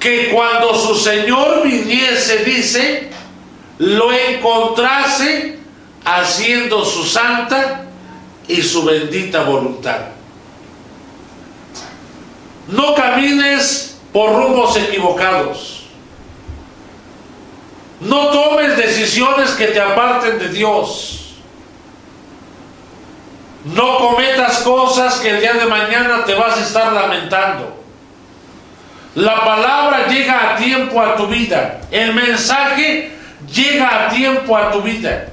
que 0.00 0.30
cuando 0.30 0.74
su 0.74 0.94
Señor 0.94 1.62
viniese, 1.62 2.44
dice, 2.44 3.10
lo 3.78 4.12
encontrase 4.12 5.58
haciendo 6.04 6.84
su 6.84 7.04
santa 7.04 7.86
y 8.48 8.62
su 8.62 8.84
bendita 8.84 9.44
voluntad. 9.44 10.00
No 12.68 12.94
camines 12.94 13.98
por 14.12 14.32
rumbos 14.32 14.76
equivocados. 14.76 15.82
No 18.00 18.28
tomes 18.28 18.76
decisiones 18.76 19.50
que 19.50 19.68
te 19.68 19.80
aparten 19.80 20.38
de 20.38 20.48
Dios. 20.48 21.21
No 23.64 23.98
cometas 23.98 24.58
cosas 24.58 25.20
que 25.20 25.30
el 25.30 25.40
día 25.40 25.54
de 25.54 25.66
mañana 25.66 26.24
te 26.24 26.34
vas 26.34 26.56
a 26.56 26.62
estar 26.62 26.92
lamentando. 26.92 27.82
La 29.14 29.44
palabra 29.44 30.08
llega 30.08 30.54
a 30.54 30.56
tiempo 30.56 31.00
a 31.00 31.16
tu 31.16 31.26
vida. 31.26 31.80
El 31.90 32.14
mensaje 32.14 33.12
llega 33.52 34.06
a 34.06 34.08
tiempo 34.08 34.56
a 34.56 34.70
tu 34.70 34.82
vida. 34.82 35.28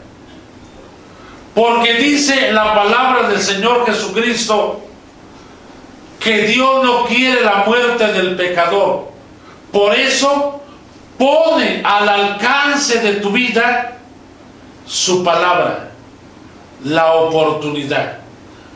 Porque 1.55 1.95
dice 1.95 2.51
la 2.51 2.73
palabra 2.73 3.29
del 3.29 3.41
Señor 3.41 3.85
Jesucristo 3.85 4.81
que 6.19 6.47
Dios 6.47 6.83
no 6.83 7.05
quiere 7.05 7.41
la 7.41 7.63
muerte 7.65 8.13
del 8.13 8.35
pecador. 8.35 9.09
Por 9.71 9.95
eso 9.95 10.61
pone 11.17 11.81
al 11.83 12.07
alcance 12.07 12.99
de 12.99 13.13
tu 13.15 13.31
vida 13.31 13.97
su 14.85 15.23
palabra, 15.23 15.88
la 16.83 17.13
oportunidad. 17.13 18.19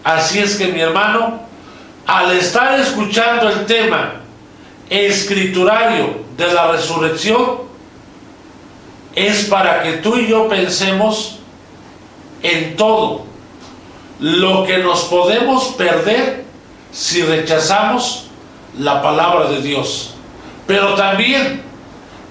Así 0.04 0.40
es 0.40 0.56
que 0.56 0.68
mi 0.68 0.82
hermano, 0.82 1.40
al 2.06 2.32
estar 2.34 2.80
escuchando 2.80 3.50
el 3.50 3.66
tema 3.66 4.16
escriturario 4.90 6.24
de 6.38 6.54
la 6.54 6.72
resurrección, 6.72 7.64
es 9.16 9.46
para 9.46 9.84
que 9.84 9.94
tú 9.94 10.18
y 10.18 10.28
yo 10.28 10.48
pensemos 10.48 11.40
en 12.42 12.76
todo 12.76 13.26
lo 14.20 14.64
que 14.66 14.80
nos 14.80 15.06
podemos 15.06 15.66
perder 15.76 16.44
si 16.92 17.22
rechazamos 17.24 18.28
la 18.78 19.02
palabra 19.02 19.50
de 19.50 19.62
Dios. 19.62 20.14
Pero 20.68 20.96
también 20.96 21.62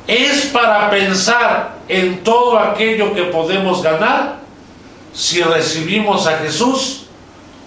es 0.06 0.46
para 0.46 0.90
pensar 0.90 1.76
en 1.88 2.22
todo 2.24 2.58
aquello 2.58 3.14
que 3.14 3.24
podemos 3.24 3.82
ganar 3.82 4.41
si 5.12 5.42
recibimos 5.42 6.26
a 6.26 6.38
Jesús 6.38 7.04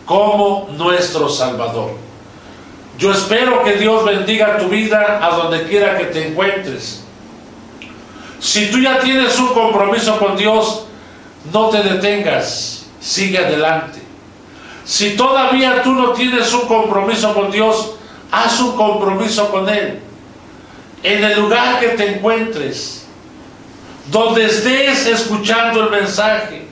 como 0.06 0.70
nuestro 0.78 1.30
Salvador. 1.30 1.91
Yo 2.98 3.12
espero 3.12 3.64
que 3.64 3.74
Dios 3.74 4.06
bendiga 4.06 4.58
tu 4.58 4.68
vida 4.68 5.20
a 5.22 5.36
donde 5.36 5.64
quiera 5.64 5.98
que 5.98 6.06
te 6.06 6.28
encuentres. 6.28 7.04
Si 8.39 8.72
tú 8.72 8.80
ya 8.80 9.00
tienes 9.00 9.38
un 9.39 9.50
compromiso 9.50 10.18
con 10.18 10.38
Dios, 10.38 10.86
no 11.52 11.70
te 11.70 11.84
detengas, 11.84 12.86
sigue 13.00 13.38
adelante. 13.38 14.02
Si 14.86 15.16
todavía 15.16 15.82
tú 15.82 15.91
no 15.93 16.12
tienes 16.12 16.54
un 16.54 16.68
compromiso 16.68 17.34
con 17.34 17.52
Dios, 17.52 17.96
haz 18.32 18.60
un 18.60 18.76
compromiso 18.76 19.50
con 19.50 19.68
Él 19.68 20.00
en 21.06 21.24
el 21.24 21.39
lugar 21.39 21.80
que 21.80 21.89
te 21.89 22.16
encuentres, 22.16 23.06
donde 24.08 24.46
estés 24.46 25.06
escuchando 25.06 25.84
el 25.84 25.91
mensaje. 25.91 26.64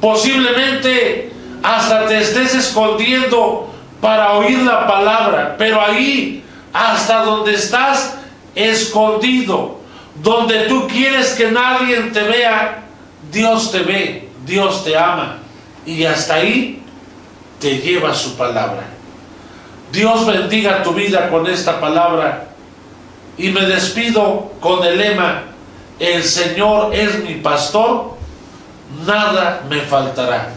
Posiblemente 0.00 1.32
hasta 1.62 2.06
te 2.06 2.20
estés 2.20 2.54
escondiendo 2.54 3.70
para 4.00 4.32
oír 4.32 4.58
la 4.60 4.86
palabra, 4.86 5.56
pero 5.58 5.80
ahí, 5.80 6.42
hasta 6.72 7.24
donde 7.24 7.54
estás 7.54 8.14
escondido, 8.54 9.78
donde 10.22 10.60
tú 10.60 10.86
quieres 10.88 11.30
que 11.32 11.50
nadie 11.50 11.96
te 12.12 12.22
vea, 12.22 12.82
Dios 13.30 13.70
te 13.70 13.80
ve, 13.80 14.28
Dios 14.46 14.84
te 14.84 14.96
ama, 14.96 15.38
y 15.84 16.04
hasta 16.04 16.34
ahí 16.36 16.82
te 17.60 17.78
lleva 17.78 18.14
su 18.14 18.36
palabra. 18.36 18.84
Dios 19.92 20.26
bendiga 20.26 20.82
tu 20.82 20.92
vida 20.92 21.28
con 21.28 21.46
esta 21.46 21.80
palabra 21.80 22.46
y 23.36 23.48
me 23.50 23.62
despido 23.62 24.52
con 24.60 24.84
el 24.84 24.98
lema, 24.98 25.42
el 25.98 26.22
Señor 26.22 26.94
es 26.94 27.22
mi 27.24 27.34
pastor, 27.34 28.16
nada 29.06 29.62
me 29.68 29.80
faltará. 29.82 30.52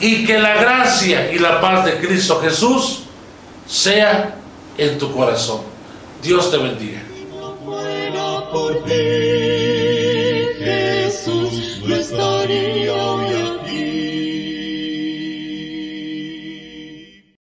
Y 0.00 0.26
que 0.26 0.38
la 0.38 0.56
gracia 0.56 1.32
y 1.32 1.38
la 1.38 1.60
paz 1.60 1.84
de 1.84 1.98
Cristo 1.98 2.40
Jesús 2.40 3.04
sea 3.66 4.36
en 4.76 4.98
tu 4.98 5.12
corazón. 5.12 5.62
Dios 6.22 6.50
te 6.50 6.58
bendiga. 6.58 7.02